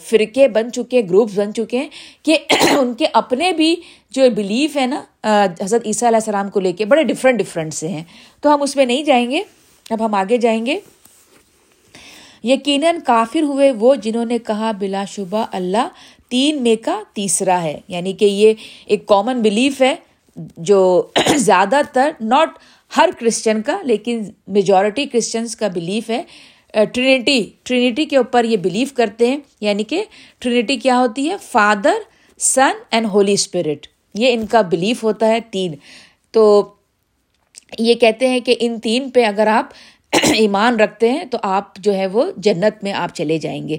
فرقے 0.04 0.48
بن 0.48 0.72
چکے 0.72 1.00
ہیں 1.02 1.08
گروپس 1.10 1.38
بن 1.38 1.54
چکے 1.54 1.78
ہیں 1.78 1.90
کہ 2.24 2.38
ان 2.78 2.94
کے 2.94 3.06
اپنے 3.14 3.52
بھی 3.52 3.76
جو 4.14 4.30
بلیف 4.30 4.78
ہے 4.78 4.86
نا 4.86 5.04
حضرت 5.62 5.82
عیسیٰ 5.86 6.08
علیہ 6.08 6.18
السلام 6.18 6.50
کو 6.50 6.60
لے 6.60 6.72
کے 6.72 6.86
بڑے 6.86 7.04
ڈفرینٹ 7.04 7.40
ڈفرینٹ 7.40 7.74
سے 7.74 7.88
ہیں۔ 7.88 8.04
تو 8.42 8.54
ہم 8.54 8.62
اس 8.62 8.76
میں 8.76 8.86
نہیں 8.86 9.04
جائیں 9.04 9.32
گے، 9.32 9.42
اب 9.90 10.06
ہم 10.06 10.16
آگے 10.16 10.38
جائیں 10.38 10.66
گے۔ 10.66 10.80
یقیناً 12.44 13.00
کافر 13.06 13.42
ہوئے 13.42 13.72
وہ 13.72 13.96
جنہوں 13.96 14.26
نے 14.26 14.38
کہا، 14.38 14.72
بلا 14.72 15.06
شبہ 15.06 15.46
اللہ، 15.52 15.88
تین 16.30 16.64
میں 16.64 16.76
کا 16.84 17.02
تیسرا 17.14 17.64
ہے۔ 17.64 17.80
یعنی 17.88 18.14
کہ 18.14 18.26
یہ 18.26 18.54
ایک 18.86 19.06
کامن 19.06 19.42
بلیف 19.42 19.82
ہے 19.82 19.96
جو 20.58 21.08
زیادہ 21.36 21.82
تر 21.94 22.12
ناٹ 22.22 22.50
ہر 22.98 23.10
کرسچن 23.20 23.62
کا، 23.62 23.82
لیکن 23.84 24.24
میجورٹی 24.48 25.06
کرسچنس 25.06 25.56
کا 25.56 25.68
بلیف 25.68 26.10
ہے۔ 26.10 26.24
ٹرینٹی 26.94 27.50
ٹرینٹی 27.64 28.06
کے 28.06 28.18
اوپر 28.18 28.44
یہ 28.44 28.58
بلیو 28.58 28.88
کرتے 28.94 29.28
ہیں۔ 29.28 29.38
یعنی 29.62 29.84
کہ 29.84 30.04
ٹرینٹی 30.40 30.78
کیا 30.78 31.00
ہوتی 31.00 31.30
ہے؟ 31.30 31.36
Father 31.52 31.96
Son 32.40 32.72
and 32.92 33.06
Holy 33.06 33.34
Spirit 33.34 33.93
یہ 34.14 34.34
ان 34.34 34.46
کا 34.46 34.62
بلیف 34.62 35.04
ہوتا 35.04 35.28
ہے 35.28 35.40
تین۔ 35.52 35.76
تو 36.32 36.74
یہ 37.80 37.94
کہتے 37.94 38.30
ہیں 38.30 38.40
کہ 38.40 38.56
ان 38.60 38.80
تین 38.80 39.10
پہ 39.10 39.26
اگر 39.26 39.48
آپ 39.48 39.66
ایمان 40.34 40.80
رکھتے 40.80 41.12
ہیں 41.12 41.26
تو 41.26 41.38
آپ 41.44 41.76
جو 41.78 41.96
ہے 41.96 42.08
وہ 42.08 42.32
جنت 42.38 42.84
میں 42.84 42.94
آپ 42.94 43.16
چلے 43.16 43.38
جائیں 43.38 43.68
گے۔ 43.70 43.78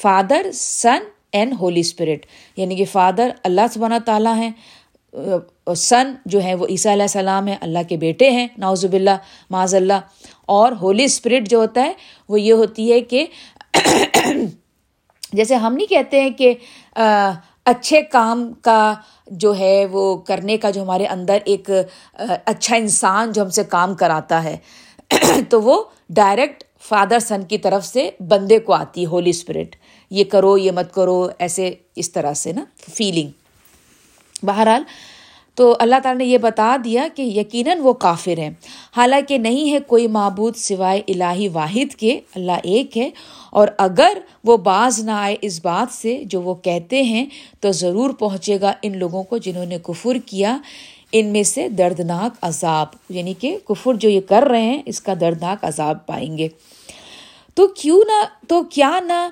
Father 0.00 0.46
Son 0.54 0.98
and 1.32 1.54
Holy 1.60 1.80
Spirit 1.80 2.26
یعنی 2.56 2.76
کہ 2.76 2.84
فادر 2.84 3.28
اللہ 3.42 3.60
سبحانہ 3.72 3.94
تعالیٰ 4.06 4.36
ہیں۔ 4.36 4.50
سن 5.76 6.12
جو 6.26 6.42
ہے 6.44 6.54
وہ 6.54 6.66
عیسیٰ 6.66 6.92
علیہ 6.92 7.02
السلام 7.02 7.48
ہے 7.48 7.56
اللہ 7.60 7.78
کے 7.88 7.96
بیٹے 7.96 8.30
ہیں 8.30 8.46
ناوزب 8.58 8.92
اللہ 8.92 9.16
معذ 9.50 9.74
اللہ۔ 9.74 10.00
اور 10.46 10.72
ہولی 10.72 11.04
اسپرٹ 11.04 11.48
جو 11.48 11.58
ہوتا 11.58 11.82
ہے، 11.82 11.92
وہ 12.28 12.40
یہ 12.40 12.52
ہوتی 12.52 12.92
ہے 12.92 13.00
کہ 13.00 13.26
جیسے 15.32 15.54
ہم 15.54 15.74
نہیں 15.74 15.86
کہتے 15.86 16.20
ہیں 16.22 16.30
کہ 16.30 16.54
اچھے 17.70 18.02
کام 18.12 18.52
کا 18.62 18.94
جو 19.40 19.56
ہے 19.58 19.84
وہ 19.90 20.16
کرنے 20.26 20.56
کا 20.58 20.70
جو 20.70 20.82
ہمارے 20.82 21.06
اندر 21.06 21.38
ایک 21.44 21.70
اچھا 22.14 22.76
انسان 22.76 23.32
جو 23.32 23.42
ہم 23.42 23.50
سے 23.50 23.64
کام 23.70 23.94
کراتا 23.94 24.42
ہے، 24.44 24.56
تو 25.50 25.60
وہ 25.62 25.82
ڈائریکٹ 26.16 26.64
فادر 26.88 27.18
سن 27.18 27.42
کی 27.48 27.58
طرف 27.58 27.86
سے 27.86 28.08
بندے 28.28 28.58
کو 28.58 28.72
آتی 28.72 29.00
ہے 29.00 29.06
ہولی 29.06 29.30
اسپرٹ 29.30 29.76
یہ 30.10 30.24
کرو، 30.32 30.56
یہ 30.58 30.72
مت 30.72 30.92
کرو، 30.94 31.28
ایسے 31.38 31.70
اس 31.96 32.12
طرح 32.12 32.34
سے 32.34 32.52
نا 32.52 32.64
فیلنگ 32.94 33.30
بہرحال 34.46 34.82
تو 35.58 35.76
اللہ 35.78 35.94
تعالیٰ 36.02 36.18
نے 36.18 36.24
یہ 36.24 36.38
بتا 36.38 36.76
دیا 36.84 37.08
کہ 37.14 37.22
یقیناً 37.22 37.78
وہ 37.78 37.92
کافر 37.92 38.38
ہیں۔ 38.38 38.50
حالانکہ 38.96 39.38
نہیں 39.38 39.72
ہے 39.72 39.78
کوئی 39.78 40.06
معبود 40.06 40.56
سوائے 40.56 41.02
الہی 41.08 41.48
واحد 41.48 41.94
کے، 41.94 42.20
اللہ 42.34 42.52
ایک 42.62 42.98
ہے۔ 42.98 43.10
اور 43.50 43.68
اگر 43.78 44.18
وہ 44.44 44.56
باز 44.56 45.00
نہ 45.00 45.10
آئے 45.10 45.36
اس 45.42 45.60
بات 45.64 45.94
سے 45.94 46.22
جو 46.24 46.42
وہ 46.42 46.54
کہتے 46.54 47.02
ہیں، 47.02 47.26
تو 47.60 47.72
ضرور 47.72 48.10
پہنچے 48.10 48.60
گا 48.60 48.72
ان 48.82 48.98
لوگوں 48.98 49.22
کو 49.22 49.36
جنہوں 49.36 49.66
نے 49.66 49.78
کفر 49.82 50.16
کیا۔ 50.26 50.58
ان 51.12 51.26
میں 51.26 51.42
سے 51.42 51.68
دردناک 51.68 52.38
عذاب 52.42 52.86
یعنی 53.08 53.34
کہ 53.34 53.58
کفر 53.64 53.94
جو 53.94 54.08
یہ 54.08 54.20
کر 54.20 54.42
رہے 54.42 54.62
ہیں، 54.62 54.82
اس 54.86 55.00
کا 55.00 55.14
دردناک 55.20 55.64
عذاب 55.64 56.06
پائیں 56.06 56.38
گے۔ 56.38 56.48
تو 57.54 57.68
کیوں 57.68 58.02
نہ، 58.06 58.46
تو 58.48 58.62
کیا 58.62 59.00
نہ 59.04 59.28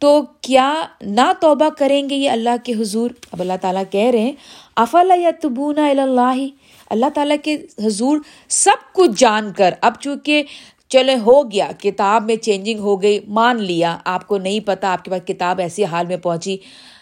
تو 0.00 0.22
کیا 0.40 0.82
نہ 1.00 1.32
توبہ 1.40 1.68
کریں 1.78 2.10
گے 2.10 2.14
یہ 2.14 2.30
اللہ 2.30 2.56
کے 2.64 2.72
حضور؟ 2.72 3.10
اب 3.32 3.40
اللہ 3.40 3.52
تعالیٰ 3.60 3.82
کہہ 3.90 4.10
رہے 4.10 4.18
ہیں، 4.18 4.32
افلا 4.76 5.14
یا 5.14 5.30
تبونا 5.40 5.86
اللہ؟ 5.86 6.46
اللہ 6.90 7.06
تعالیٰ 7.14 7.36
کے 7.42 7.56
حضور 7.86 8.18
سب 8.48 8.94
کچھ 8.94 9.10
جان 9.16 9.52
کر، 9.52 9.74
اب 9.80 9.94
چونکہ 10.00 10.42
چلے 10.88 11.14
ہو 11.14 11.50
گیا، 11.50 11.70
کتاب 11.78 12.24
میں 12.24 12.36
چینجنگ 12.36 12.78
ہو 12.78 13.02
گئی، 13.02 13.20
مان 13.28 13.62
لیا، 13.62 13.98
آپ 14.04 14.26
کو 14.26 14.38
نہیں 14.38 14.60
پتا 14.60 14.92
آپ 14.92 15.04
کے 15.04 15.10
پاس 15.10 15.20
کتاب 15.26 15.60
ایسی 15.60 15.84
حال 15.84 16.06
میں 16.06 16.16
پہنچی۔ 16.16 16.56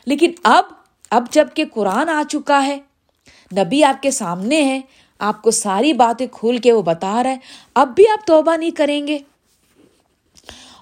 لیکن 0.07 0.33
اب 0.43 0.65
اب 1.11 1.25
جبکہ 1.31 1.65
قرآن 1.75 2.09
آ 2.09 2.23
چکا 2.29 2.67
ہے، 2.67 2.79
نبی 3.57 3.85
آپ 3.85 4.03
کے 4.03 4.11
سامنے 4.11 4.63
ہے 4.63 4.81
آپ 5.19 5.43
کو 5.43 5.51
ساری 5.51 5.93
باتیں 5.93 6.27
کھول 6.33 6.59
کے 6.59 6.73
وہ 6.73 6.83
بتا 6.83 7.23
رہا 7.23 7.31
ہے، 7.31 7.39
اب 7.75 7.95
بھی 7.95 8.05
آپ 8.13 8.27
توبہ 8.27 8.57
نہیں 8.57 8.71
کریں 8.71 9.07
گے۔ 9.07 9.19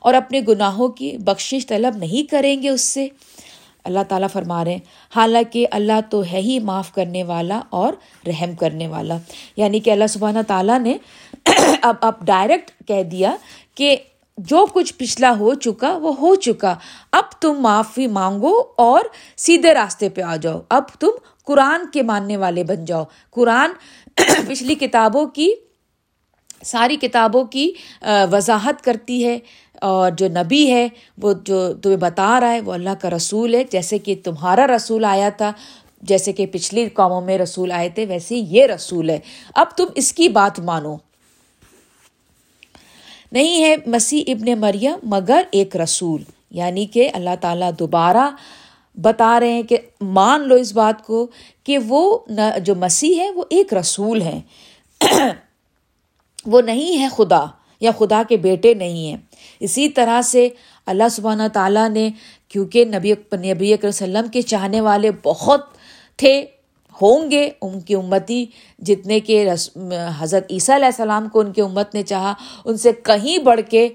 اور 0.07 0.15
اپنے 0.15 0.41
گناہوں 0.49 0.89
کی 0.89 1.17
بخشش 1.19 1.67
طلب 1.67 1.97
نہیں 1.97 2.31
کریں 2.31 2.63
گے 2.63 2.69
اس 2.69 2.81
سے۔ 2.81 3.09
اللہ 3.85 3.99
تعالیٰ 4.09 4.29
فرما 4.33 4.65
رہے 4.65 4.71
ہیں، 4.71 4.79
حالانکہ 5.17 5.67
اللہ 5.71 6.01
تو 6.11 6.23
ہے 6.33 6.39
ہی 6.39 6.59
معاف 6.59 6.93
کرنے 6.93 7.23
والا 7.23 7.61
اور 7.71 7.93
رحم 8.27 8.55
کرنے 8.55 8.89
والا۔ 8.89 9.17
یعنی 9.57 9.81
کہ 9.81 9.91
اللہ 9.91 10.07
سبحانہ 10.07 10.39
تعالیٰ 10.47 10.79
نے 10.79 10.97
اب 11.83 11.97
اب 12.01 12.27
ڈائریکٹ 12.27 12.89
کہہ 12.89 13.03
دیا 13.03 13.37
کہ 13.75 13.97
جو 14.39 14.67
کچھ 14.73 14.95
پچھلا 14.99 15.35
ہو 15.39 15.55
چکا 15.55 15.97
وہ 15.97 16.17
ہو 16.17 16.35
چکا۔ 16.35 16.75
اب 17.13 17.25
تم 17.41 17.61
معافی 17.61 18.07
مانگو 18.07 18.63
اور 18.77 19.01
سیدھے 19.37 19.75
راستے 19.75 20.09
پہ 20.09 20.21
آ 20.21 20.37
جاؤ۔ 20.37 20.61
اب 20.69 20.83
تم 21.01 21.11
قرآن 21.45 21.81
کے 21.93 22.03
ماننے 22.03 22.37
والے 22.37 22.65
بن 22.65 22.85
جاؤ۔ 22.85 23.05
قرآن 23.31 23.71
پچھلی 24.49 24.75
کتابوں 24.75 25.27
کی، 25.27 25.51
ساری 26.65 26.97
کتابوں 26.97 27.45
کی 27.45 27.73
وضاحت 28.33 28.85
کرتی 28.85 29.27
ہے۔ 29.27 29.39
اور 29.81 30.11
جو 30.11 30.29
نبی 30.29 30.71
ہے، 30.71 30.89
وہ 31.23 31.33
جو 31.45 31.75
تمہیں 31.75 31.97
بتا 31.97 32.41
رہا 32.41 32.53
ہے، 32.53 32.61
وہ 32.61 32.73
اللہ 32.73 32.91
کا 33.01 33.11
رسول 33.11 33.55
ہے۔ 33.55 33.65
جیسے 33.71 33.99
کہ 33.99 34.15
تمہارا 34.25 34.67
رسول 34.67 35.05
آیا 35.05 35.29
تھا، 35.29 35.53
جیسے 36.03 36.33
کہ 36.33 36.47
پچھلی 36.47 36.89
قوموں 36.89 37.21
میں 37.21 37.39
رسول 37.39 37.73
آئے 37.73 37.89
تھے، 37.89 38.07
ویسے 38.07 38.37
یہ 38.37 38.67
رسول 38.67 39.11
ہے۔ 39.11 39.19
اب 39.55 39.67
تم 39.77 39.85
اس 39.95 40.13
کی 40.13 40.29
بات 40.29 40.61
مانو۔ 40.61 40.97
نہیں 43.33 43.65
ہے 43.65 43.75
مسیح 43.87 44.25
ابن 44.27 44.61
مریم، 44.61 44.95
مگر 45.03 45.41
ایک 45.51 45.77
رسول۔ 45.77 46.23
یعنی 46.51 46.87
کہ 46.87 47.11
اللہ 47.15 47.31
تعالیٰ 47.41 47.71
دوبارہ 47.79 48.31
بتا 48.95 49.41
رہے 49.41 49.53
ہیں 49.53 49.63
کہ 49.63 49.77
مان 50.01 50.49
لو 50.49 50.55
اس 50.55 50.73
بات 50.73 51.07
کو 51.07 51.27
کہ 51.65 51.79
وہ 51.79 52.19
جو 52.61 52.75
مسیح 52.75 53.21
ہے، 53.21 53.31
وہ 53.31 53.45
ایک 53.51 53.75
رسول 53.75 54.23
ہے۔ 54.23 54.41
وہ 56.47 56.61
نہیں 56.61 56.99
ہے 56.99 57.09
خدا، 57.17 57.45
یا 57.81 57.91
خدا 57.99 58.23
کے 58.29 58.37
بیٹے 58.37 58.75
نہیں 58.75 59.11
ہیں۔ 59.11 59.17
اسی 59.61 59.89
طرح 59.89 60.23
سے 60.23 60.49
اللہ 60.87 61.09
سبحانہ 61.11 61.43
تعالیٰ 61.53 61.89
نے، 61.89 62.11
کیونکہ 62.49 62.85
نبی 62.85 63.13
نبی 63.35 63.75
وسلم 63.83 64.29
کے 64.29 64.43
چاہنے 64.43 64.81
والے 64.81 65.11
بہت 65.23 65.61
تھے، 66.17 66.47
ہوں 67.03 67.31
گے 67.31 67.51
ان 67.63 67.81
کی 67.81 67.95
امتی، 67.95 68.47
جتنے 68.79 69.21
کہ 69.21 69.49
حضرت 70.19 70.47
عیسیٰ 70.51 70.75
علیہ 70.75 70.87
السلام 70.87 71.29
کو 71.29 71.41
ان 71.41 71.53
کی 71.53 71.61
امت 71.61 71.95
نے 71.95 72.03
چاہا، 72.03 72.35
ان 72.65 72.77
سے 72.77 72.93
کہیں 72.93 73.39
بڑھ 73.39 73.61
کے 73.71 73.89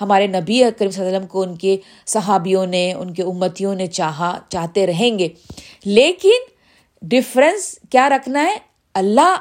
ہمارے 0.00 0.26
نبی 0.26 0.62
کریم 0.76 0.90
صلی 0.90 1.00
اللہ 1.00 1.08
علیہ 1.08 1.16
وسلم 1.16 1.26
کو 1.26 1.42
ان 1.42 1.56
کے 1.56 1.76
صحابیوں 2.06 2.66
نے، 2.66 2.92
ان 2.92 3.14
کے 3.14 3.22
امتیوں 3.22 3.74
نے 3.74 3.86
چاہا، 3.86 4.38
چاہتے 4.48 4.86
رہیں 4.86 5.18
گے۔ 5.18 5.28
لیکن 5.84 6.38
ڈفرینس 7.02 7.78
کیا 7.90 8.08
رکھنا 8.08 8.44
ہے؟ 8.44 8.56
اللہ 8.94 9.36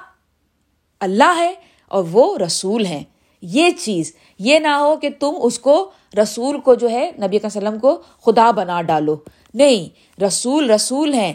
اللہ 0.99 1.33
ہے 1.37 1.53
اور 1.87 2.03
وہ 2.11 2.37
رسول 2.37 2.85
ہیں۔ 2.85 3.03
یہ 3.41 3.69
چیز 3.69 4.13
یہ 4.39 4.59
نہ 4.59 4.67
ہو 4.67 4.95
کہ 4.95 5.09
تم 5.19 5.33
اس 5.41 5.59
کو 5.59 5.91
رسول 6.21 6.59
کو 6.59 6.75
جو 6.75 6.89
ہے 6.89 7.11
نبی 7.17 7.39
وسلم 7.43 7.79
کو 7.79 8.01
خدا 8.25 8.51
بنا 8.51 8.81
ڈالو۔ 8.81 9.15
نہیں، 9.53 9.89
رسول 10.21 10.71
رسول 10.71 11.13
ہیں 11.13 11.33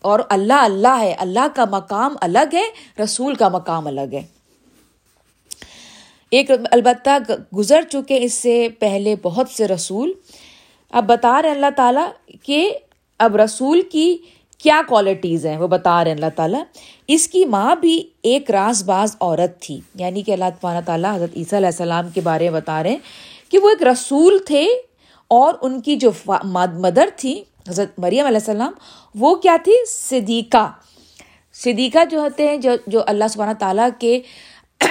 اور 0.00 0.20
اللہ 0.28 0.52
اللہ 0.52 0.96
ہے۔ 1.00 1.14
اللہ 1.18 1.46
کا 1.54 1.64
مقام 1.64 2.16
الگ 2.20 2.54
ہے، 2.54 2.64
رسول 3.02 3.34
کا 3.34 3.48
مقام 3.48 3.86
الگ 3.86 4.12
ہے۔ 4.12 4.22
ایک 6.30 6.50
البتہ 6.70 7.32
گزر 7.56 7.82
چکے 7.82 8.24
اس 8.24 8.32
سے 8.32 8.68
پہلے 8.78 9.14
بہت 9.22 9.48
سے 9.48 9.68
رسول۔ 9.68 10.12
اب 10.90 11.04
بتا 11.04 11.42
رہے 11.42 11.50
اللہ 11.50 11.66
تعالیٰ 11.76 12.08
کہ 12.42 12.78
اب 13.18 13.36
رسول 13.36 13.80
کی 13.80 14.18
کیا 14.64 14.82
کوالٹیز 14.88 15.46
ہیں؟ 15.46 15.56
وہ 15.56 15.66
بتا 15.66 16.04
رہے 16.04 16.10
ہیں 16.10 16.18
اللہ 16.18 16.36
تعالیٰ۔ 16.36 16.62
اس 17.08 17.28
کی 17.28 17.44
ماں 17.44 17.76
بھی 17.76 18.08
ایک 18.22 18.50
راز 18.50 18.84
باز 18.84 19.16
عورت 19.20 19.62
تھی۔ 19.62 19.80
یعنی 19.94 20.22
کہ 20.22 20.32
اللہ 20.32 20.44
تعالیٰ 20.60 20.80
تعالیٰ 20.84 21.16
حضرت 21.16 21.30
عیسیٰ 21.36 21.58
علیہ 21.58 21.66
السلام 21.66 22.08
کے 22.08 22.20
بارے 22.20 22.50
میں 22.50 22.60
بتا 22.60 22.82
رہے 22.82 22.90
ہیں 22.90 22.98
کہ 23.48 23.58
وہ 23.58 23.70
ایک 23.70 23.82
رسول 23.82 24.38
تھے 24.46 24.68
اور 25.28 25.54
ان 25.62 25.80
کی 25.80 25.96
جو 25.96 26.10
مدر 26.74 27.08
تھی، 27.16 27.44
حضرت 27.68 27.98
مریم 27.98 28.26
علیہ 28.26 28.38
السلام، 28.38 28.72
وہ 29.14 29.34
کیا 29.34 29.56
تھی؟ 29.64 29.72
صدیقہ۔ 29.88 30.70
صدیقہ 31.54 32.04
جو 32.10 32.20
ہوتے 32.20 32.48
ہیں، 32.48 32.56
جو 32.56 32.70
جو 32.86 33.02
اللہ 33.06 33.24
سبحانہ 33.30 33.52
تعالیٰ 33.58 33.88
کے 33.98 34.20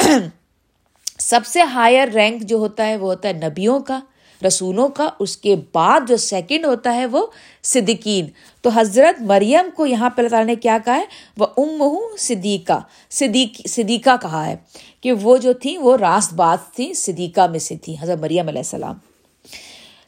سب 1.19 1.39
سے 1.45 1.62
ہائر 1.62 2.07
رینک 2.13 2.41
جو 2.41 2.57
ہوتا 2.57 2.88
ہے، 2.88 2.97
وہ 2.97 3.05
ہوتا 3.05 3.27
ہے 3.27 3.33
نبیوں 3.33 3.79
کا۔ 3.79 3.99
رسولوں 4.45 4.89
کا 4.89 5.10
اس 5.19 5.38
کے 5.38 5.56
بعد 5.73 6.01
جو 6.08 6.17
سیکنڈ 6.17 6.65
ہوتا 6.65 6.95
ہے 6.95 7.06
وہ 7.06 7.27
صدیقین۔ 7.63 8.27
تو 8.62 8.69
حضرت 8.69 9.21
مریم 9.21 9.69
کو 9.75 9.86
یہاں 9.86 10.10
پہ 10.10 10.21
اللہ 10.21 10.29
تعالیٰ 10.29 10.47
نے 10.47 10.56
کیا 10.56 10.77
کہا 10.86 10.95
ہے؟ 10.95 11.06
وہ 11.38 11.47
ام 11.58 11.82
ہوں 11.82 12.17
صدیقہ، 12.17 12.79
صدیق، 13.12 13.67
صدیقہ 13.67 14.15
کہا 14.21 14.45
ہے 14.45 14.56
کہ 15.01 15.12
وہ 15.12 15.38
جو 15.38 15.53
تھیں 15.53 15.77
وہ 15.77 15.97
راست 15.97 16.34
بات 16.34 16.75
تھیں، 16.75 16.93
صدیقہ 16.93 17.47
میں 17.47 17.60
سے 17.60 17.75
تھیں، 17.75 17.95
حضرت 18.01 18.19
مریم 18.19 18.47
علیہ 18.47 18.60
السلام۔ 18.60 18.95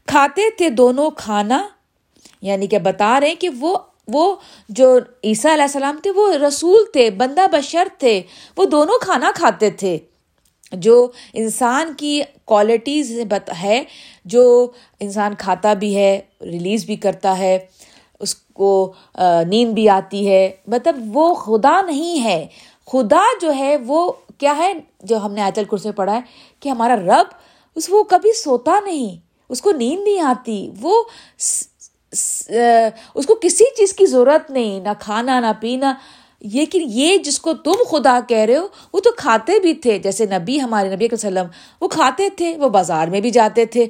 کھاتے 0.06 0.50
تھے 0.58 0.70
دونوں 0.70 1.10
کھانا 1.12 1.68
یعنی 2.42 2.68
کہ 2.68 2.80
بتا 2.80 3.20
رہے 3.20 3.28
ہیں 3.28 3.36
کہ 3.36 3.50
وہ 3.60 3.78
وہ 4.08 4.36
جو 4.70 5.00
عیسیٰ 5.24 5.54
علیہ 5.54 5.64
السلام 5.64 5.98
تھے 6.04 6.12
وہ 6.12 6.34
رسول 6.34 6.86
تھے، 6.94 7.10
بندہ 7.10 7.42
بشر 7.52 7.88
تھے، 7.98 8.22
وہ 8.58 8.66
دونوں 8.66 9.00
کھانا 9.02 9.32
کھاتے 9.36 9.70
تھے۔ 9.70 9.98
جو 10.76 11.08
انسان 11.34 11.94
کی 11.98 12.22
کوالٹیز 12.46 13.20
ہے، 13.62 13.84
جو 14.26 14.68
انسان 15.00 15.34
کھاتا 15.38 15.74
بھی 15.74 15.96
ہے 15.96 16.20
ریلیز 16.42 16.86
بھی 16.86 16.96
کرتا 16.96 17.38
ہے، 17.38 17.60
اس 18.20 18.36
کو 18.36 18.94
نیند 19.48 19.74
بھی 19.74 19.90
آتی 19.90 20.30
ہے۔ 20.30 20.52
مطلب 20.68 21.18
وہ 21.18 21.34
خدا 21.34 21.82
نہیں 21.82 22.24
ہے۔ 22.24 22.48
خدا 22.92 23.24
جو 23.42 23.54
ہے، 23.54 23.78
وہ 23.78 24.12
کیا 24.38 24.58
ہے؟ 24.58 24.74
جو 25.04 25.18
ہم 25.18 25.34
نے 25.34 25.42
آچل 25.42 25.64
کرس 25.64 25.86
میں 25.86 25.94
پڑھا 25.94 26.16
ہے 26.16 26.22
کہ 26.60 26.70
ہمارا 26.70 26.96
رب 26.96 27.28
اس 27.76 27.90
وہ 27.90 28.04
کبھی 28.04 28.32
سوتا 28.34 28.80
نہیں، 28.86 29.18
اس 29.50 29.62
کو 29.62 29.72
نیند 29.72 30.04
نہیں 30.04 30.20
آتی۔ 30.20 30.70
وہ 30.82 31.04
اس 33.16 33.26
کو 33.28 33.36
کسی 33.36 33.64
چیز 33.78 33.94
کی 33.94 34.06
ضرورت 34.06 34.52
نہیں، 34.52 34.80
نہ 34.80 34.90
کھانا، 35.00 35.40
نہ 35.40 35.52
پینا۔ 35.60 35.94
لیکن 36.54 36.82
یہ 36.86 37.18
جس 37.18 37.40
کو 37.40 37.54
تم 37.54 37.72
خدا 37.92 38.20
کہہ 38.28 38.38
رہے 38.38 38.58
ہو، 38.58 38.68
وہ 38.94 39.00
تو 39.00 39.12
کھاتے 39.18 39.60
بھی 39.60 39.74
تھے۔ 39.74 40.00
جیسے 40.00 40.26
نبی، 40.26 40.62
ہمارے 40.62 40.88
نبی 40.88 40.96
علیہ 40.96 41.08
وسلم، 41.12 41.46
وہ 41.82 41.88
کھاتے 41.88 42.30
تھے، 42.30 42.58
وہ 42.58 42.70
بازار 42.70 43.08
میں 43.08 43.22
بھی 43.22 43.30
جاتے 43.30 43.66
تھے۔ 43.66 43.86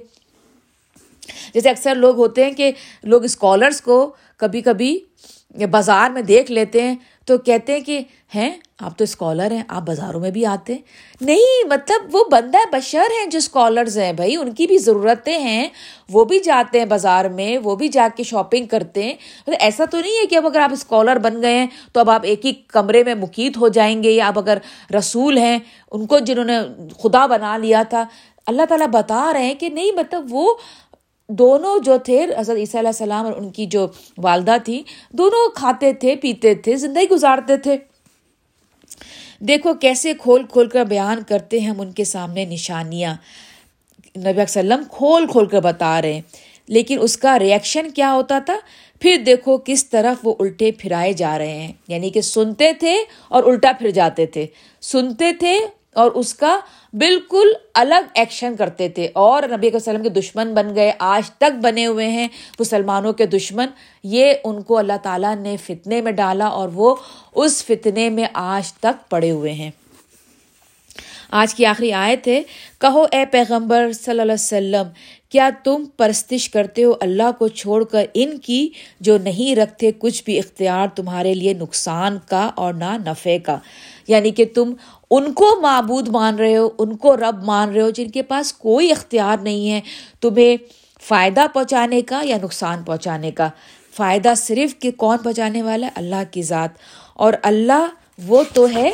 جیسے 1.53 1.69
اکثر 1.69 1.95
لوگ 1.95 2.15
ہوتے 2.15 2.45
ہیں 2.45 2.51
کہ 2.51 2.71
لوگ 3.03 3.23
اسکالرس 3.23 3.81
کو 3.81 4.13
کبھی 4.37 4.61
کبھی 4.61 4.99
بازار 5.71 6.09
میں 6.09 6.21
دیکھ 6.21 6.51
لیتے 6.51 6.81
ہیں۔ 6.81 6.95
تو 7.25 7.38
کہتے 7.38 7.73
ہیں 7.73 7.79
کہ 7.79 7.99
ہیں، 8.35 8.53
آپ 8.79 8.97
تو 8.97 9.03
اسکالر 9.03 9.51
ہیں، 9.51 9.63
آپ 9.67 9.81
بازاروں 9.81 10.19
میں 10.19 10.31
بھی 10.31 10.45
آتے 10.45 10.73
ہیں۔ 10.73 10.81
نہیں 11.21 11.67
مطلب 11.67 12.15
وہ 12.15 12.23
بندہ 12.31 12.57
بشر 12.71 12.99
ہیں 12.99 13.25
جو 13.25 13.38
اسکالرز 13.38 13.97
ہیں 13.97 14.13
بھائی، 14.13 14.35
ان 14.35 14.53
کی 14.53 14.67
بھی 14.67 14.77
ضرورتیں 14.77 15.39
ہیں۔ 15.39 15.69
وہ 16.09 16.25
بھی 16.25 16.39
جاتے 16.39 16.79
ہیں 16.79 16.85
بازار 16.85 17.25
میں، 17.25 17.57
وہ 17.57 17.75
بھی 17.75 17.88
جا 17.88 18.07
کے 18.15 18.23
شاپنگ 18.23 18.65
کرتے 18.65 19.03
ہیں۔ 19.03 19.13
مطلب 19.13 19.55
ایسا 19.59 19.85
تو 19.85 19.99
نہیں 19.99 20.11
ہے 20.11 20.25
کہ 20.25 20.35
اب 20.35 20.45
اگر 20.45 20.59
آپ 20.59 20.73
اسکالر 20.73 21.15
بن 21.15 21.41
گئے 21.41 21.57
ہیں 21.57 21.67
تو 21.93 21.99
اب 21.99 22.09
آپ 22.09 22.21
ایک 22.23 22.45
ہی 22.45 22.53
کمرے 22.53 23.03
میں 23.03 23.15
مقید 23.15 23.57
ہو 23.57 23.67
جائیں 23.67 24.03
گے، 24.03 24.11
یا 24.11 24.27
اب 24.27 24.39
اگر 24.39 24.57
رسول 24.97 25.38
ہیں، 25.38 25.59
ان 25.91 26.05
کو 26.05 26.19
جنہوں 26.19 26.45
نے 26.45 26.57
خدا 27.01 27.25
بنا 27.25 27.57
لیا 27.57 27.83
تھا۔ 27.83 28.05
اللہ 28.47 28.61
تعالیٰ 28.69 28.88
بتا 28.88 29.31
رہے 29.33 29.45
ہیں 29.45 29.55
کہ 29.55 29.69
نہیں 29.69 29.91
مطلب 29.91 30.25
وہ 30.29 30.55
دونوں 31.29 31.79
جو 31.79 31.97
تھے، 31.97 32.25
حضرت 32.38 32.57
عیسیٰ 32.57 32.81
علیہ 32.81 32.89
السلام 32.89 33.25
اور 33.25 33.33
ان 33.33 33.49
کی 33.49 33.65
جو 33.65 33.88
والدہ 34.17 34.57
تھی، 34.65 34.83
دونوں 35.11 35.49
کھاتے 35.55 35.93
تھے، 35.93 36.15
پیتے 36.15 36.55
تھے، 36.55 36.75
زندگی 36.75 37.05
گزارتے 37.11 37.57
تھے۔ 37.57 37.77
دیکھو 39.39 39.73
کیسے 39.73 40.13
کھول 40.13 40.43
کھول 40.43 40.69
کر 40.69 40.83
بیان 40.83 41.23
کرتے 41.27 41.59
ہیں 41.59 41.69
ہم 41.69 41.81
ان 41.81 41.91
کے 41.91 42.03
سامنے 42.03 42.45
نشانیاں۔ 42.45 43.15
نبی 44.17 44.41
وسلم 44.41 44.83
کھول 44.91 45.27
کھول 45.27 45.45
کر 45.45 45.59
بتا 45.59 46.01
رہے 46.01 46.13
ہیں، 46.13 46.21
لیکن 46.67 46.97
اس 47.01 47.17
کا 47.17 47.39
ریئیکشن 47.39 47.91
کیا 47.91 48.13
ہوتا 48.13 48.39
تھا؟ 48.39 48.57
پھر 48.99 49.17
دیکھو 49.25 49.57
کس 49.65 49.89
طرف 49.89 50.27
وہ 50.27 50.33
الٹے 50.39 50.71
پھرائے 50.71 51.13
جا 51.13 51.38
رہے 51.38 51.59
ہیں۔ 51.59 51.73
یعنی 51.88 52.09
کہ 52.09 52.21
سنتے 52.21 52.73
تھے 52.73 52.97
اور 53.27 53.43
الٹا 53.43 53.71
پھر 53.79 53.89
جاتے 53.89 54.25
تھے۔ 54.25 54.45
سنتے 54.81 55.33
تھے 55.33 55.59
اور 55.95 56.12
اس 56.12 56.34
کا 56.34 56.58
بالکل 56.93 57.47
الگ 57.73 58.08
ایکشن 58.13 58.55
کرتے 58.55 58.89
تھے 58.89 59.08
اور 59.13 59.43
نبی 59.43 59.67
علیہ 59.67 59.75
وسلم 59.75 60.03
کے 60.03 60.10
دشمن 60.10 60.53
بن 60.53 60.75
گئے، 60.75 60.91
آج 60.99 61.29
تک 61.29 61.58
بنے 61.62 61.86
ہوئے 61.86 62.10
ہیں 62.10 62.27
مسلمانوں 62.60 63.13
کے 63.13 63.25
دشمن۔ 63.25 63.65
یہ 64.03 64.34
ان 64.43 64.62
کو 64.62 64.77
اللہ 64.77 64.97
تعالیٰ 65.03 65.36
نے 65.36 65.55
فتنے 65.58 66.01
میں 66.01 66.12
ڈالا 66.12 66.45
اور 66.45 66.69
وہ 66.73 66.95
اس 67.36 67.63
فتنے 67.65 68.10
میں 68.10 68.25
آج 68.34 68.73
تک 68.73 69.10
پڑے 69.10 69.31
ہوئے 69.31 69.53
ہیں۔ 69.53 69.71
آج 71.31 71.53
کی 71.55 71.65
آخری 71.65 71.91
آئے 71.91 72.15
تھے 72.15 72.41
کہو 72.81 73.05
اے 73.12 73.23
پیغمبر 73.31 73.91
صلی 73.91 74.12
اللہ 74.12 74.21
علیہ 74.21 74.34
وسلم، 74.34 74.88
کیا 75.29 75.49
تم 75.63 75.84
پرستش 75.97 76.49
کرتے 76.49 76.84
ہو 76.84 76.93
اللہ 77.01 77.31
کو 77.39 77.47
چھوڑ 77.47 77.84
کر 77.84 78.05
ان 78.13 78.38
کی 78.38 78.69
جو 78.99 79.17
نہیں 79.17 79.55
رکھتے 79.55 79.91
کچھ 79.99 80.23
بھی 80.23 80.38
اختیار 80.39 80.88
تمہارے 80.95 81.34
لیے 81.34 81.53
نقصان 81.53 82.17
کا 82.29 82.49
اور 82.55 82.73
نہ 82.73 82.97
نفع 83.05 83.38
کا؟ 83.45 83.58
یعنی 84.07 84.31
کہ 84.31 84.45
تم 84.55 84.73
ان 85.11 85.33
کو 85.33 85.59
معبود 85.61 86.07
مان 86.07 86.35
رہے 86.35 86.57
ہو، 86.57 86.69
ان 86.79 86.97
کو 86.97 87.17
رب 87.17 87.43
مان 87.43 87.69
رہے 87.69 87.81
ہو 87.81 87.89
جن 87.89 88.09
کے 88.09 88.21
پاس 88.21 88.53
کوئی 88.53 88.91
اختیار 88.91 89.37
نہیں 89.37 89.71
ہے 89.71 89.81
تمہیں 90.21 90.57
فائدہ 91.01 91.45
پہنچانے 91.53 92.01
کا 92.01 92.21
یا 92.23 92.37
نقصان 92.43 92.83
پہنچانے 92.83 93.31
کا؟ 93.31 93.49
فائدہ 93.95 94.33
صرف 94.37 94.79
کہ 94.79 94.91
کون 94.91 95.17
پہنچانے 95.17 95.61
والا 95.61 95.87
ہے؟ 95.87 95.91
اللہ 95.95 96.23
کی 96.31 96.41
ذات۔ 96.41 96.69
اور 97.13 97.33
اللہ 97.43 97.87
وہ 98.27 98.43
تو 98.53 98.67
ہے 98.75 98.91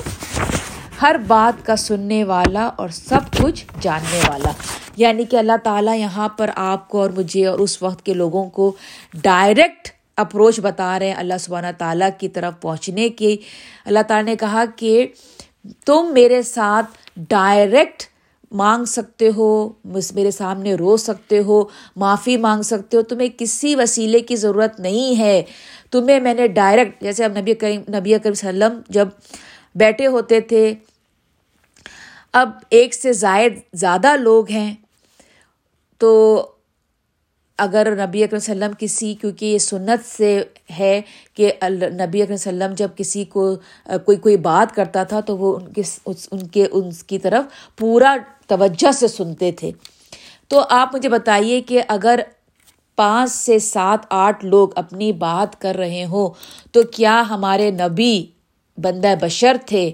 ہر 1.02 1.16
بات 1.28 1.66
کا 1.66 1.76
سننے 1.76 2.24
والا 2.24 2.70
اور 2.76 2.90
سب 2.90 3.20
کچھ 3.38 3.66
جاننے 3.82 4.20
والا۔ 4.30 4.50
یعنی 4.96 5.26
کہ 5.26 5.36
اللہ 5.36 5.52
تعالیٰ 5.64 5.98
یہاں 5.98 6.30
پر 6.30 6.50
آپ 6.56 6.90
کو 6.90 7.02
اور 7.02 7.10
مجھے 7.10 7.48
اور 7.48 7.60
اس 7.60 7.82
وقت 7.82 8.06
کے 8.06 8.14
لوگوں 8.14 8.50
کو 8.50 8.76
ڈائریکٹ 9.14 10.01
اپروچ 10.22 10.60
بتا 10.60 11.00
رہے 11.00 11.08
ہیں 11.08 11.16
اللہ 11.16 11.38
سبحانہ 11.40 11.72
تعالیٰ 11.78 12.10
کی 12.18 12.30
طرف 12.30 12.62
پہنچنے 12.62 13.10
کی۔ 13.10 13.38
اللہ 13.86 14.00
تعالیٰ 14.08 14.26
نے 14.26 14.36
کہا 14.36 14.64
کہ 14.76 15.08
تم 15.86 16.12
میرے 16.14 16.42
ساتھ 16.42 17.20
ڈائریکٹ 17.30 18.04
مانگ 18.52 18.86
سکتے 18.86 19.30
ہو 19.38 19.70
میرے 20.14 20.32
سامنے 20.32 20.74
رو 20.76 20.98
سکتے 20.98 21.40
ہو، 21.40 21.64
معافی 21.96 22.38
مانگ 22.38 22.62
سکتے 22.62 22.98
ہو، 22.98 23.02
تمہیں 23.02 23.28
کسی 23.38 23.76
وسیلے 23.76 24.20
کی 24.20 24.36
ضرورت 24.36 24.80
نہیں 24.80 25.20
ہے۔ 25.20 25.44
تمہیں 25.92 26.20
میں 26.20 26.34
نے 26.34 26.48
ڈائریکٹ 26.48 27.02
جیسے 27.02 27.26
اب 27.26 27.38
نبی 27.38 27.54
کریم 27.54 27.82
نبی 27.82 28.10
کریم 28.10 28.32
وسلم 28.32 28.82
جب 28.90 29.08
بیٹھے 29.76 30.08
ہوتے 30.08 30.42
تھے، 30.42 30.74
اب 32.34 32.50
ایک 32.70 32.94
سے 32.94 33.14
زائد 33.14 33.54
زیادہ 33.74 34.16
لوگ 34.16 34.50
ہیں۔ 34.50 34.76
تو 35.98 36.46
اگر 37.62 37.88
نبی 37.98 38.24
اکرم 38.24 38.38
وسلم 38.38 38.72
کسی، 38.80 39.14
کیونکہ 39.22 39.46
یہ 39.46 39.58
سنت 39.58 40.08
سے 40.08 40.44
ہے 40.80 41.02
کہ 41.34 41.52
نبی 42.00 42.22
اکرم 42.22 42.34
وسلم 42.34 42.74
جب 42.78 42.90
کسی 42.96 43.24
کو 43.26 43.56
کوئی 44.06 44.18
کوئی 44.18 44.38
بات 44.38 44.76
کرتا 44.76 45.04
تھا 45.04 45.20
تو 45.20 45.38
وہ 45.38 45.56
ان 45.56 45.72
کے 45.74 45.82
ان 46.32 46.48
کے 46.48 46.68
ان 46.72 46.90
کی 47.08 47.20
طرف 47.20 47.46
پورا 47.78 48.16
توجہ 48.48 48.92
سے 48.92 49.08
سنتے 49.08 49.52
تھے۔ 49.52 49.72
تو 50.48 50.62
آپ 50.70 50.96
مجھے 50.96 51.10
بتائیے 51.10 51.62
کہ 51.62 51.82
اگر 51.88 52.20
پانچ 52.96 53.32
سے 53.32 53.60
سات، 53.60 54.00
آٹھ 54.10 54.46
لوگ 54.46 54.70
اپنی 54.76 55.12
بات 55.12 55.60
کر 55.62 55.76
رہے 55.76 56.06
ہوں 56.06 56.30
تو 56.72 56.82
کیا 56.84 57.24
ہمارے 57.30 57.72
نبی 57.72 58.26
بندہ 58.78 59.14
بشر 59.22 59.58
تھے؟ 59.66 59.92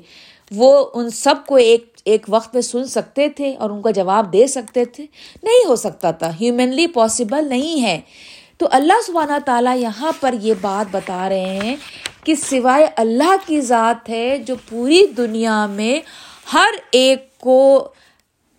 وہ 0.51 0.85
ان 0.93 1.09
سب 1.09 1.35
کو 1.47 1.55
ایک 1.55 1.97
ایک 2.05 2.25
وقت 2.29 2.53
میں 2.53 2.61
سن 2.61 2.85
سکتے 2.85 3.29
تھے 3.29 3.55
اور 3.55 3.69
ان 3.69 3.81
کا 3.81 3.91
جواب 3.91 4.33
دے 4.33 4.47
سکتے 4.47 4.85
تھے۔ 4.85 5.05
نہیں 5.43 5.65
ہو 5.67 5.75
سکتا 5.75 6.11
تھا۔ 6.11 6.29
ہیومنلی 6.41 6.87
پاسبل 6.87 7.49
نہیں 7.49 7.81
ہے۔ 7.81 8.01
تو 8.57 8.67
اللہ 8.71 8.93
سبحانہ 9.07 9.39
تعالیٰ 9.45 9.77
یہاں 9.77 10.11
پر 10.19 10.35
یہ 10.41 10.53
بات 10.61 10.95
بتا 10.95 11.29
رہے 11.29 11.59
ہیں 11.63 11.75
کہ 12.23 12.35
سوائے 12.35 12.87
اللہ 12.95 13.35
کی 13.45 13.61
ذات 13.61 14.09
ہے 14.09 14.37
جو 14.37 14.55
پوری 14.69 15.05
دنیا 15.17 15.65
میں 15.65 15.99
ہر 16.53 16.71
ایک 16.91 17.37
کو 17.37 17.89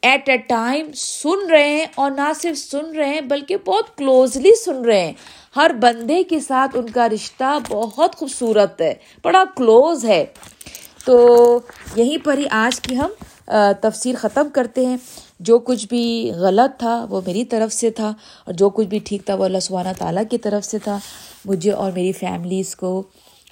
ایٹ 0.03 0.29
اے 0.29 0.37
ٹائم 0.37 0.93
سن 0.95 1.51
رہے 1.51 1.69
ہیں 1.69 1.87
اور 1.95 2.11
نہ 2.11 2.33
صرف 2.43 2.59
سن 2.59 2.97
رہے 2.97 3.09
ہیں 3.09 3.21
بلکہ 3.21 3.57
بہت 3.65 3.99
کلوزلی 3.99 4.51
سن 4.65 4.85
رہے 4.85 5.01
ہیں۔ 5.01 5.13
ہر 5.57 5.71
بندے 5.81 6.23
کے 6.23 6.41
ساتھ 6.41 6.77
ان 6.77 6.91
کا 6.91 7.09
رشتہ 7.09 7.59
بہت 7.69 8.17
خوبصورت 8.17 8.81
ہے، 8.81 8.95
بڑا 9.25 9.45
کلوز 9.57 10.05
ہے۔ 10.05 10.25
تو 11.09 11.59
یہیں 11.97 12.17
پر 12.25 12.39
ہی 12.39 12.45
آج 12.51 12.81
کی 12.81 12.97
ہم 12.97 13.11
تفسیر 13.81 14.15
ختم 14.19 14.49
کرتے 14.53 14.87
ہیں۔ 14.87 14.97
جو 15.41 15.59
کچھ 15.59 15.87
بھی 15.89 16.31
غلط 16.35 16.79
تھا 16.81 17.07
وہ 17.11 17.21
میری 17.27 17.45
طرف 17.45 17.73
سے 17.73 17.91
تھا 17.91 18.09
اور 18.45 18.55
جو 18.55 18.71
کچھ 18.71 18.87
بھی 18.87 18.99
ٹھیک 18.99 19.25
تھا 19.27 19.35
وہ 19.35 19.45
اللہ 19.45 19.59
سبحانہ 19.59 19.89
تعالیٰ 19.99 20.23
کی 20.31 20.39
طرف 20.39 20.65
سے 20.65 20.79
تھا۔ 20.79 20.99
مجھے 21.45 21.71
اور 21.71 21.93
میری 21.93 22.13
فیملیز 22.13 22.77
کو 22.77 23.03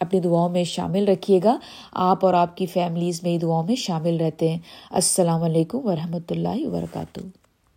اپنی 0.01 0.21
دعاؤں 0.21 0.49
میں 0.49 0.65
شامل 0.65 1.09
رکھیے 1.09 1.41
گا۔ 1.45 1.59
آپ 1.93 2.25
اور 2.27 2.35
آپ 2.35 2.57
کی 2.57 2.67
فیملیز 2.67 3.23
میری 3.23 3.39
دعاؤں 3.39 3.65
میں 3.65 3.77
شامل 3.77 4.21
رہتے 4.21 4.49
ہیں۔ 4.49 4.59
السلام 4.91 5.43
علیکم 5.43 5.87
ورحمۃ 5.87 6.31
اللہ 6.31 6.67
وبرکاتہ۔ 6.67 7.21